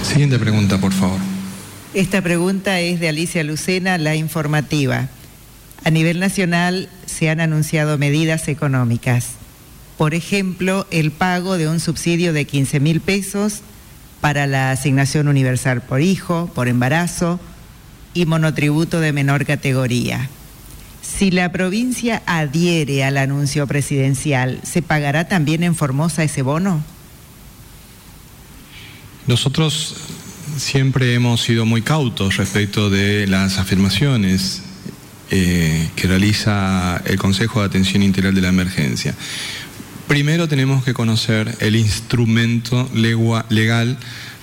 Siguiente 0.02 0.38
pregunta, 0.38 0.80
por 0.80 0.92
favor. 0.92 1.20
Esta 1.94 2.22
pregunta 2.22 2.80
es 2.80 2.98
de 2.98 3.08
Alicia 3.08 3.44
Lucena, 3.44 3.98
la 3.98 4.16
informativa. 4.16 5.08
A 5.84 5.90
nivel 5.90 6.20
nacional 6.20 6.88
se 7.06 7.30
han 7.30 7.40
anunciado 7.40 7.96
medidas 7.96 8.48
económicas. 8.48 9.28
Por 9.96 10.14
ejemplo, 10.14 10.86
el 10.90 11.10
pago 11.10 11.56
de 11.56 11.68
un 11.68 11.80
subsidio 11.80 12.32
de 12.32 12.44
15 12.44 12.80
mil 12.80 13.00
pesos 13.00 13.60
para 14.20 14.46
la 14.46 14.70
asignación 14.70 15.28
universal 15.28 15.80
por 15.80 16.02
hijo, 16.02 16.50
por 16.54 16.68
embarazo 16.68 17.40
y 18.12 18.26
monotributo 18.26 19.00
de 19.00 19.12
menor 19.12 19.46
categoría. 19.46 20.28
Si 21.02 21.30
la 21.30 21.50
provincia 21.50 22.22
adhiere 22.26 23.04
al 23.04 23.16
anuncio 23.16 23.66
presidencial, 23.66 24.60
¿se 24.62 24.82
pagará 24.82 25.28
también 25.28 25.62
en 25.62 25.74
Formosa 25.74 26.22
ese 26.22 26.42
bono? 26.42 26.82
Nosotros 29.26 29.96
siempre 30.56 31.14
hemos 31.14 31.42
sido 31.42 31.64
muy 31.64 31.82
cautos 31.82 32.36
respecto 32.36 32.90
de 32.90 33.26
las 33.26 33.58
afirmaciones 33.58 34.62
eh, 35.30 35.88
que 35.96 36.08
realiza 36.08 37.00
el 37.04 37.18
Consejo 37.18 37.60
de 37.60 37.66
Atención 37.66 38.02
Integral 38.02 38.34
de 38.34 38.40
la 38.40 38.48
Emergencia. 38.48 39.14
Primero 40.08 40.48
tenemos 40.48 40.84
que 40.84 40.92
conocer 40.92 41.56
el 41.60 41.76
instrumento 41.76 42.90
legal 42.92 43.96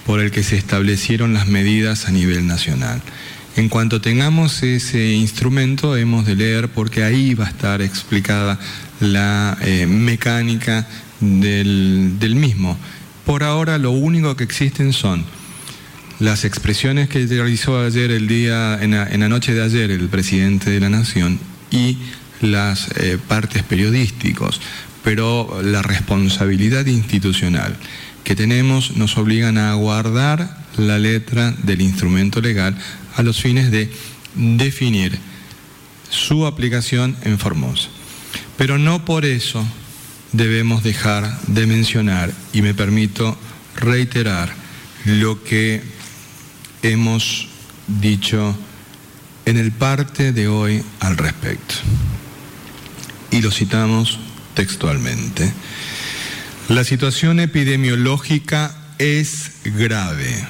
por 0.06 0.22
el 0.22 0.32
que 0.32 0.44
se 0.44 0.56
establecieron 0.56 1.34
las 1.34 1.48
medidas 1.48 2.08
a 2.08 2.12
nivel 2.12 2.48
nacional. 2.48 3.02
En 3.58 3.70
cuanto 3.70 4.00
tengamos 4.00 4.64
ese 4.64 5.14
instrumento, 5.14 5.98
hemos 5.98 6.26
de 6.26 6.36
leer 6.36 6.70
porque 6.70 7.04
ahí 7.04 7.34
va 7.34 7.46
a 7.46 7.50
estar 7.50 7.82
explicada 7.82 8.60
la 9.00 9.58
eh, 9.62 9.88
mecánica 9.88 10.88
del, 11.20 12.36
mismo. 12.36 12.78
Por 13.26 13.44
ahora 13.44 13.78
lo 13.78 13.92
único 13.92 14.36
que 14.36 14.44
existen 14.44 14.94
son 14.94 15.26
las 16.20 16.46
expresiones 16.46 17.10
que 17.10 17.26
realizó 17.28 17.80
ayer 17.80 18.12
el 18.12 18.28
día, 18.28 18.80
en 18.82 18.92
la, 18.92 19.30
noche 19.30 19.54
de 19.54 19.64
ayer, 19.64 19.92
el 19.92 20.10
presidente 20.10 20.70
de 20.70 20.80
la 20.80 20.90
Nación 20.90 21.40
y 21.72 21.98
las 22.42 22.90
eh, 22.98 23.18
partes 23.28 23.64
periodísticos, 23.64 24.60
pero 25.04 25.62
la 25.64 25.82
responsabilidad 25.82 26.86
institucional 26.86 27.76
que 28.24 28.36
tenemos 28.36 28.98
nos 28.98 29.18
obligan 29.18 29.58
a 29.58 29.74
guardar 29.76 30.66
la 30.78 31.00
letra 31.00 31.52
del 31.64 31.82
instrumento 31.82 32.42
legal 32.42 32.76
a 33.16 33.24
los 33.24 33.42
fines 33.42 33.72
de 33.72 33.90
definir 34.36 35.18
su 36.10 36.46
aplicación 36.46 37.16
en 37.24 37.40
Formosa. 37.40 37.90
Pero 38.58 38.78
no 38.78 39.06
por 39.06 39.26
eso 39.26 39.66
debemos 40.34 40.84
dejar 40.84 41.40
de 41.48 41.68
mencionar, 41.68 42.34
y 42.54 42.62
me 42.62 42.74
permito 42.74 43.38
reiterar, 43.76 44.54
lo 45.06 45.42
que 45.44 45.82
hemos 46.82 47.48
dicho 47.88 48.56
en 49.46 49.58
el 49.58 49.72
parte 49.72 50.34
de 50.34 50.48
hoy 50.48 50.84
al 51.00 51.18
respecto. 51.18 51.76
Y 53.32 53.42
lo 53.42 53.52
citamos 53.52 54.20
textualmente. 54.54 55.54
La 56.70 56.84
situación 56.84 57.40
epidemiológica 57.40 58.76
es 58.98 59.52
grave 59.64 60.46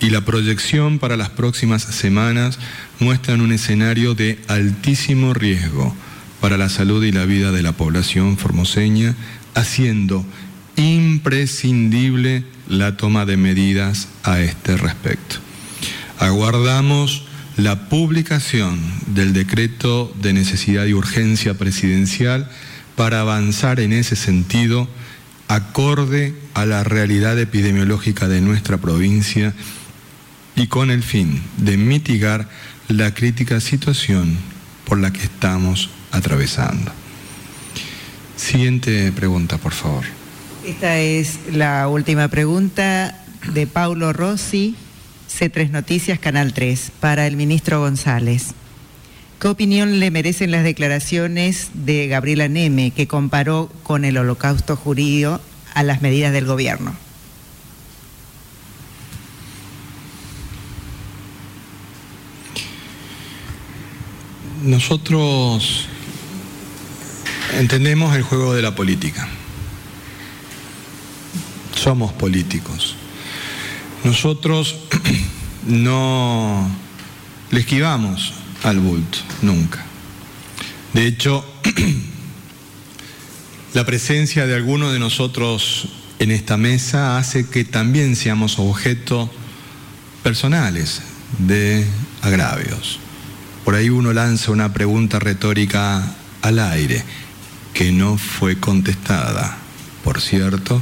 y 0.00 0.10
la 0.10 0.22
proyección 0.22 0.98
para 0.98 1.16
las 1.16 1.30
próximas 1.30 1.82
semanas 1.82 2.58
muestran 3.00 3.40
un 3.40 3.52
escenario 3.52 4.14
de 4.14 4.38
altísimo 4.48 5.32
riesgo 5.32 5.94
para 6.40 6.58
la 6.58 6.68
salud 6.68 7.02
y 7.02 7.12
la 7.12 7.24
vida 7.24 7.52
de 7.52 7.62
la 7.62 7.72
población 7.72 8.36
formoseña, 8.36 9.14
haciendo 9.54 10.26
imprescindible 10.76 12.44
la 12.68 12.98
toma 12.98 13.24
de 13.24 13.38
medidas 13.38 14.08
a 14.22 14.40
este 14.40 14.76
respecto. 14.76 15.43
Aguardamos 16.18 17.24
la 17.56 17.88
publicación 17.88 18.80
del 19.06 19.32
decreto 19.32 20.12
de 20.20 20.32
necesidad 20.32 20.86
y 20.86 20.94
urgencia 20.94 21.54
presidencial 21.54 22.50
para 22.96 23.20
avanzar 23.20 23.80
en 23.80 23.92
ese 23.92 24.16
sentido 24.16 24.88
acorde 25.48 26.34
a 26.54 26.66
la 26.66 26.84
realidad 26.84 27.38
epidemiológica 27.38 28.28
de 28.28 28.40
nuestra 28.40 28.78
provincia 28.78 29.54
y 30.56 30.68
con 30.68 30.90
el 30.90 31.02
fin 31.02 31.42
de 31.58 31.76
mitigar 31.76 32.48
la 32.88 33.14
crítica 33.14 33.60
situación 33.60 34.36
por 34.84 34.98
la 34.98 35.12
que 35.12 35.22
estamos 35.22 35.90
atravesando. 36.12 36.92
Siguiente 38.36 39.12
pregunta, 39.12 39.58
por 39.58 39.72
favor. 39.72 40.04
Esta 40.66 40.98
es 40.98 41.38
la 41.52 41.88
última 41.88 42.28
pregunta 42.28 43.20
de 43.52 43.66
Paulo 43.66 44.12
Rossi, 44.12 44.76
C3 45.38 45.70
Noticias, 45.70 46.20
Canal 46.20 46.52
3, 46.52 46.92
para 47.00 47.26
el 47.26 47.36
ministro 47.36 47.80
González. 47.80 48.54
¿Qué 49.40 49.48
opinión 49.48 49.98
le 49.98 50.12
merecen 50.12 50.52
las 50.52 50.62
declaraciones 50.62 51.70
de 51.74 52.06
Gabriela 52.06 52.48
Neme, 52.48 52.92
que 52.92 53.08
comparó 53.08 53.68
con 53.82 54.04
el 54.04 54.16
holocausto 54.16 54.76
jurídico 54.76 55.40
a 55.74 55.82
las 55.82 56.02
medidas 56.02 56.32
del 56.32 56.46
gobierno? 56.46 56.94
Nosotros 64.62 65.88
entendemos 67.58 68.14
el 68.16 68.22
juego 68.22 68.54
de 68.54 68.62
la 68.62 68.74
política. 68.74 69.28
Somos 71.74 72.12
políticos. 72.12 72.96
Nosotros 74.04 74.76
no 75.66 76.68
le 77.50 77.60
esquivamos 77.60 78.32
al 78.62 78.80
bulto, 78.80 79.18
nunca. 79.42 79.84
De 80.92 81.06
hecho, 81.06 81.44
la 83.74 83.84
presencia 83.84 84.46
de 84.46 84.54
alguno 84.54 84.92
de 84.92 84.98
nosotros 84.98 85.88
en 86.18 86.30
esta 86.30 86.56
mesa 86.56 87.18
hace 87.18 87.48
que 87.48 87.64
también 87.64 88.16
seamos 88.16 88.58
objeto 88.58 89.30
personales 90.22 91.02
de 91.38 91.84
agravios. 92.22 92.98
Por 93.64 93.74
ahí 93.74 93.90
uno 93.90 94.12
lanza 94.12 94.52
una 94.52 94.72
pregunta 94.72 95.18
retórica 95.18 96.14
al 96.42 96.58
aire 96.58 97.02
que 97.72 97.92
no 97.92 98.18
fue 98.18 98.58
contestada. 98.58 99.58
Por 100.04 100.20
cierto, 100.20 100.80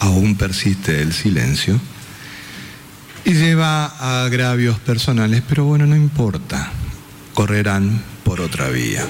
aún 0.00 0.36
persiste 0.36 1.02
el 1.02 1.12
silencio 1.12 1.80
y 3.24 3.34
lleva 3.34 3.86
a 3.86 4.24
agravios 4.24 4.78
personales, 4.80 5.42
pero 5.48 5.64
bueno, 5.64 5.86
no 5.86 5.96
importa, 5.96 6.70
correrán 7.34 8.02
por 8.24 8.40
otra 8.40 8.68
vía. 8.68 9.06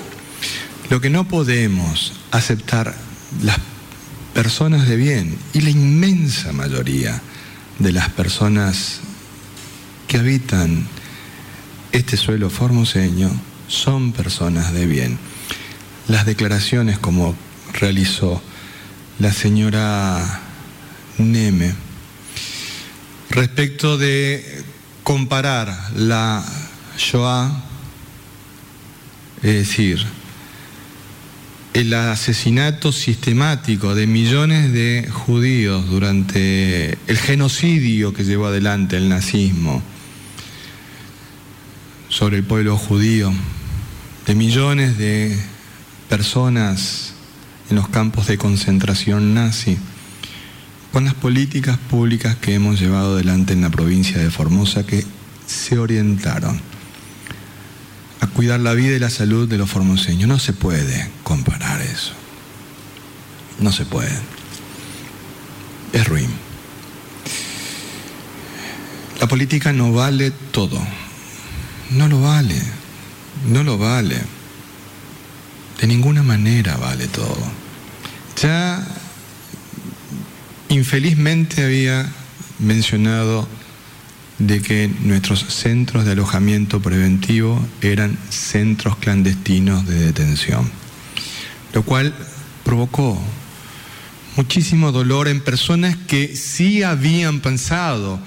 Lo 0.90 1.00
que 1.00 1.10
no 1.10 1.26
podemos 1.26 2.12
aceptar 2.30 2.94
las 3.42 3.58
personas 4.34 4.88
de 4.88 4.96
bien 4.96 5.38
y 5.52 5.60
la 5.62 5.70
inmensa 5.70 6.52
mayoría 6.52 7.20
de 7.78 7.92
las 7.92 8.10
personas 8.10 9.00
que 10.06 10.18
habitan 10.18 10.86
este 11.92 12.16
suelo 12.16 12.50
formoseño 12.50 13.30
son 13.68 14.12
personas 14.12 14.72
de 14.72 14.86
bien. 14.86 15.18
Las 16.08 16.26
declaraciones 16.26 16.98
como 16.98 17.34
realizó 17.72 18.42
la 19.18 19.32
señora 19.32 20.40
Neme 21.18 21.74
respecto 23.32 23.96
de 23.96 24.62
comparar 25.02 25.74
la 25.96 26.44
Shoah, 26.98 27.50
es 29.42 29.54
decir, 29.54 30.04
el 31.72 31.94
asesinato 31.94 32.92
sistemático 32.92 33.94
de 33.94 34.06
millones 34.06 34.72
de 34.72 35.08
judíos 35.10 35.88
durante 35.88 36.98
el 37.06 37.16
genocidio 37.16 38.12
que 38.12 38.24
llevó 38.24 38.48
adelante 38.48 38.98
el 38.98 39.08
nazismo 39.08 39.82
sobre 42.10 42.36
el 42.36 42.44
pueblo 42.44 42.76
judío, 42.76 43.32
de 44.26 44.34
millones 44.34 44.98
de 44.98 45.34
personas 46.10 47.14
en 47.70 47.76
los 47.76 47.88
campos 47.88 48.26
de 48.26 48.36
concentración 48.36 49.32
nazi, 49.32 49.78
con 50.92 51.06
las 51.06 51.14
políticas 51.14 51.78
públicas 51.78 52.36
que 52.36 52.54
hemos 52.54 52.78
llevado 52.78 53.14
adelante 53.14 53.54
en 53.54 53.62
la 53.62 53.70
provincia 53.70 54.18
de 54.18 54.30
Formosa 54.30 54.84
que 54.84 55.04
se 55.46 55.78
orientaron 55.78 56.60
a 58.20 58.26
cuidar 58.26 58.60
la 58.60 58.74
vida 58.74 58.94
y 58.96 58.98
la 58.98 59.10
salud 59.10 59.48
de 59.48 59.58
los 59.58 59.70
formoseños. 59.70 60.28
No 60.28 60.38
se 60.38 60.52
puede 60.52 61.10
comparar 61.24 61.80
eso. 61.80 62.12
No 63.58 63.72
se 63.72 63.86
puede. 63.86 64.16
Es 65.94 66.06
ruin. 66.06 66.28
La 69.18 69.26
política 69.26 69.72
no 69.72 69.92
vale 69.92 70.30
todo. 70.30 70.78
No 71.90 72.06
lo 72.06 72.20
vale. 72.20 72.60
No 73.48 73.64
lo 73.64 73.78
vale. 73.78 74.20
De 75.80 75.86
ninguna 75.86 76.22
manera 76.22 76.76
vale 76.76 77.08
todo. 77.08 77.42
Ya 78.40 78.86
infelizmente 80.72 81.62
había 81.62 82.10
mencionado 82.58 83.46
de 84.38 84.62
que 84.62 84.90
nuestros 85.02 85.40
centros 85.40 86.06
de 86.06 86.12
alojamiento 86.12 86.80
preventivo 86.80 87.62
eran 87.82 88.18
centros 88.30 88.96
clandestinos 88.96 89.86
de 89.86 90.06
detención, 90.06 90.70
lo 91.74 91.82
cual 91.82 92.14
provocó 92.64 93.22
muchísimo 94.36 94.92
dolor 94.92 95.28
en 95.28 95.42
personas 95.42 95.94
que 96.08 96.34
sí 96.34 96.82
habían 96.82 97.40
pensado 97.40 98.18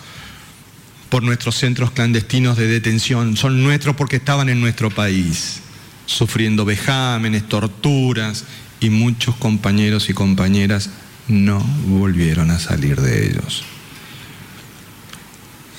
por 1.10 1.24
nuestros 1.24 1.56
centros 1.56 1.92
clandestinos 1.92 2.58
de 2.58 2.68
detención, 2.68 3.38
son 3.38 3.64
nuestros 3.64 3.96
porque 3.96 4.18
estaban 4.18 4.50
en 4.50 4.62
nuestro 4.62 4.92
país, 4.92 5.62
sufriendo 6.06 6.64
vejámenes, 6.64 7.48
torturas 7.48 8.44
y 8.80 8.92
muchos 8.92 9.36
compañeros 9.36 10.10
y 10.10 10.14
compañeras 10.14 10.92
no 11.28 11.60
volvieron 11.88 12.52
a 12.52 12.60
salir 12.60 13.02
de 13.02 13.28
ellos. 13.28 13.64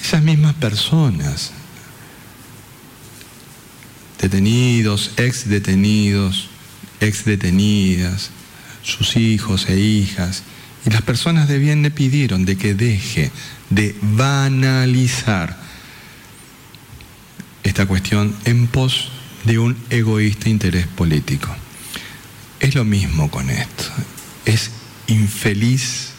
Esas 0.00 0.22
mismas 0.22 0.54
personas, 0.54 1.52
detenidos, 4.20 5.12
ex 5.16 5.48
detenidos, 5.48 6.48
ex 7.00 7.24
detenidas, 7.24 8.30
sus 8.82 9.16
hijos 9.16 9.68
e 9.68 9.78
hijas, 9.78 10.42
y 10.84 10.90
las 10.90 11.02
personas 11.02 11.48
de 11.48 11.58
bien 11.58 11.82
le 11.82 11.90
pidieron 11.90 12.44
de 12.44 12.56
que 12.56 12.74
deje 12.74 13.32
de 13.70 13.96
banalizar 14.00 15.58
esta 17.64 17.86
cuestión 17.86 18.36
en 18.44 18.68
pos 18.68 19.10
de 19.44 19.58
un 19.58 19.76
egoísta 19.90 20.48
interés 20.48 20.86
político. 20.86 21.48
Es 22.60 22.74
lo 22.74 22.84
mismo 22.84 23.30
con 23.30 23.50
esto. 23.50 23.84
Es 24.44 24.70
infeliz 25.06 26.10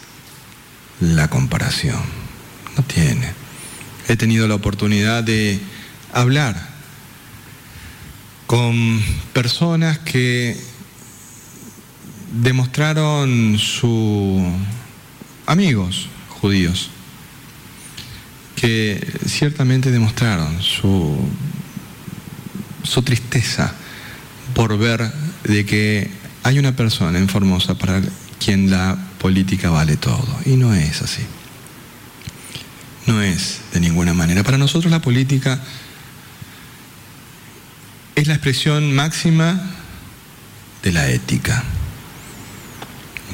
la 0.99 1.29
comparación. 1.29 2.01
No 2.75 2.83
tiene 2.83 3.47
he 4.07 4.15
tenido 4.15 4.47
la 4.47 4.55
oportunidad 4.55 5.23
de 5.23 5.59
hablar 6.13 6.55
con 8.45 9.03
personas 9.33 9.99
que 9.99 10.57
demostraron 12.31 13.57
su 13.57 14.41
amigos 15.45 16.07
judíos 16.29 16.89
que 18.55 19.05
ciertamente 19.27 19.91
demostraron 19.91 20.61
su, 20.61 21.17
su 22.83 23.03
tristeza 23.03 23.73
por 24.55 24.77
ver 24.77 25.11
de 25.43 25.65
que 25.65 26.09
hay 26.43 26.57
una 26.57 26.75
persona 26.75 27.19
en 27.19 27.29
Formosa 27.29 27.75
para 27.75 28.01
quien 28.43 28.69
la 28.69 28.97
política 29.19 29.69
vale 29.69 29.97
todo 29.97 30.27
y 30.45 30.55
no 30.55 30.73
es 30.73 31.01
así. 31.01 31.23
No 33.05 33.21
es 33.21 33.61
de 33.73 33.79
ninguna 33.79 34.13
manera. 34.13 34.43
Para 34.43 34.57
nosotros 34.57 34.91
la 34.91 35.01
política 35.01 35.59
es 38.15 38.27
la 38.27 38.33
expresión 38.33 38.93
máxima 38.93 39.59
de 40.83 40.91
la 40.91 41.09
ética. 41.09 41.63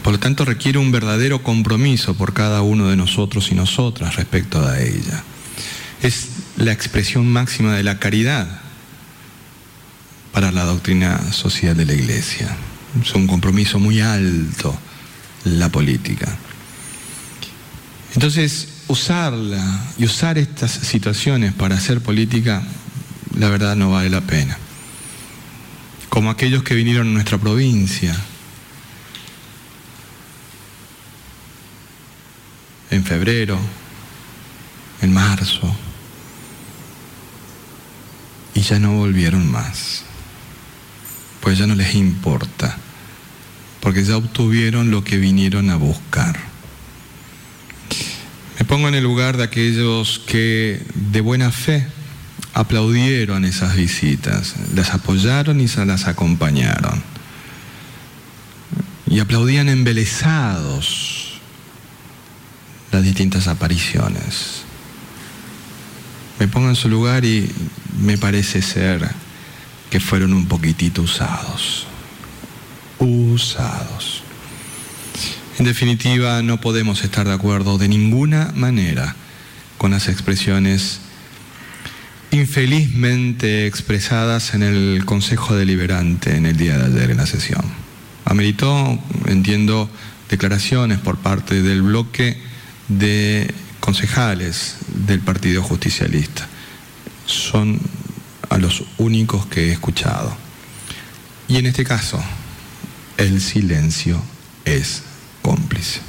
Por 0.04 0.14
lo 0.14 0.20
tanto, 0.20 0.43
requiere 0.43 0.80
un 0.80 0.91
verdadero 0.91 1.43
compromiso 1.43 2.16
por 2.16 2.34
cada 2.34 2.62
uno 2.62 2.89
de 2.89 2.97
nosotros 2.97 3.51
y 3.51 3.56
nosotras 3.56 4.18
respecto 4.18 4.62
a 4.62 4.80
ella. 4.82 5.24
Es 6.01 6.28
la 6.58 6.74
expresión 6.74 7.32
máxima 7.32 7.74
de 7.76 7.84
la 7.84 7.99
caridad 7.99 8.60
para 10.34 10.51
la 10.51 10.66
doctrina 10.66 11.32
social 11.32 11.78
de 11.78 11.86
la 11.86 11.93
Iglesia. 11.93 12.56
Es 13.01 13.14
un 13.16 13.28
compromiso 13.28 13.80
muy 13.80 14.01
alto 14.01 14.78
la 15.46 15.70
política. 15.70 16.38
Entonces, 18.14 18.68
usarla 18.88 19.64
y 19.98 20.06
usar 20.06 20.38
estas 20.38 20.72
situaciones 20.72 21.54
para 21.54 21.76
hacer 21.76 22.02
política, 22.02 22.64
la 23.38 23.50
verdad 23.50 23.76
no 23.76 23.91
vale 23.91 24.10
la 24.10 24.22
pena. 24.22 24.58
Como 26.10 26.30
aquellos 26.30 26.64
que 26.64 26.76
vinieron 26.76 27.08
a 27.08 27.12
nuestra 27.12 27.39
provincia 27.39 28.16
en 32.91 33.04
febrero, 33.04 33.60
en 35.02 35.12
marzo, 35.12 35.76
y 38.54 38.62
ya 38.62 38.78
no 38.78 38.94
volvieron 38.94 39.50
más, 39.52 40.04
pues 41.41 41.58
ya 41.58 41.66
no 41.66 41.74
les 41.74 41.96
importa, 41.96 42.78
porque 43.84 44.06
ya 44.06 44.16
obtuvieron 44.16 44.92
lo 44.92 45.04
que 45.04 45.18
vinieron 45.18 45.70
a 45.70 45.76
buscar. 45.76 46.40
Me 48.58 48.64
pongo 48.64 48.88
en 48.88 48.96
el 48.96 49.04
lugar 49.04 49.36
de 49.36 49.44
aquellos 49.44 50.22
que 50.26 50.82
de 50.96 51.20
buena 51.20 51.52
fe 51.52 51.86
aplaudieron 52.54 53.44
esas 53.44 53.76
visitas, 53.76 54.56
las 54.74 54.92
apoyaron 54.92 55.60
y 55.60 55.68
se 55.68 55.86
las 55.86 56.08
acompañaron. 56.08 57.04
Y 59.06 59.20
aplaudían 59.20 59.68
embelesados 59.68 61.42
las 62.94 63.04
distintas 63.04 63.50
apariciones. 63.50 64.62
Me 66.40 66.48
pongo 66.48 66.70
en 66.70 66.78
su 66.78 66.88
lugar 66.88 67.26
y 67.26 67.52
me 68.00 68.18
parece 68.18 68.62
ser 68.62 69.12
que 69.90 70.00
fueron 70.00 70.32
un 70.32 70.46
poquitito 70.46 71.02
usados. 71.02 71.88
Usados. 73.04 74.24
En 75.60 75.66
definitiva, 75.66 76.41
no 76.41 76.62
podemos 76.62 77.04
estar 77.04 77.28
de 77.28 77.34
acuerdo 77.34 77.78
de 77.78 77.89
ninguna 77.89 78.54
manera 78.56 79.16
con 79.78 79.91
las 79.91 80.08
expresiones 80.08 81.01
infelizmente 82.32 83.68
expresadas 83.68 84.54
en 84.54 84.64
el 84.64 85.04
Consejo 85.04 85.54
Deliberante 85.54 86.38
en 86.38 86.45
el 86.45 86.56
día 86.56 86.78
de 86.78 86.86
ayer 86.86 87.12
en 87.12 87.18
la 87.18 87.26
sesión. 87.26 87.66
Ameritó, 88.24 88.97
entiendo, 89.28 89.89
declaraciones 90.30 90.99
por 90.99 91.18
parte 91.18 91.62
del 91.62 91.82
bloque 91.82 92.38
de 92.88 93.54
concejales 93.82 94.78
del 95.08 95.20
Partido 95.20 95.62
Justicialista. 95.62 96.47
Son 97.26 97.82
a 98.49 98.58
los 98.60 98.86
únicos 98.97 99.45
que 99.47 99.68
he 99.68 99.72
escuchado. 99.74 100.36
Y 101.49 101.58
en 101.58 101.66
este 101.66 101.84
caso, 101.84 102.24
el 103.18 103.41
silencio 103.41 104.22
es 104.66 105.03
cómplice. 105.41 106.01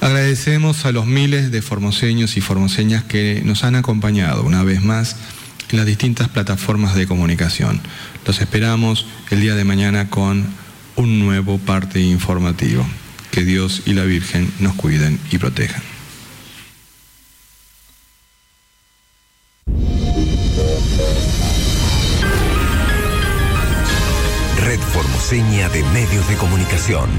Agradecemos 0.00 0.86
a 0.86 0.92
los 0.92 1.06
miles 1.06 1.50
de 1.50 1.60
formoseños 1.60 2.36
y 2.36 2.40
formoseñas 2.40 3.04
que 3.04 3.42
nos 3.44 3.64
han 3.64 3.74
acompañado 3.74 4.44
una 4.44 4.62
vez 4.62 4.82
más 4.82 5.16
en 5.70 5.76
las 5.76 5.86
distintas 5.86 6.28
plataformas 6.28 6.94
de 6.94 7.06
comunicación. 7.06 7.80
Los 8.26 8.40
esperamos 8.40 9.06
el 9.30 9.40
día 9.40 9.54
de 9.54 9.64
mañana 9.64 10.08
con 10.08 10.46
un 10.96 11.18
nuevo 11.20 11.58
parte 11.58 12.00
informativo. 12.00 12.86
Que 13.30 13.44
Dios 13.44 13.82
y 13.86 13.92
la 13.92 14.04
Virgen 14.04 14.50
nos 14.58 14.74
cuiden 14.74 15.20
y 15.30 15.38
protejan. 15.38 15.89
Red 24.70 24.78
Formoseña 24.78 25.68
de 25.70 25.82
Medios 25.92 26.28
de 26.28 26.36
Comunicación. 26.36 27.10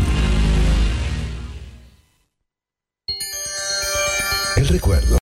El 4.56 4.70
recuerdo 4.70 5.20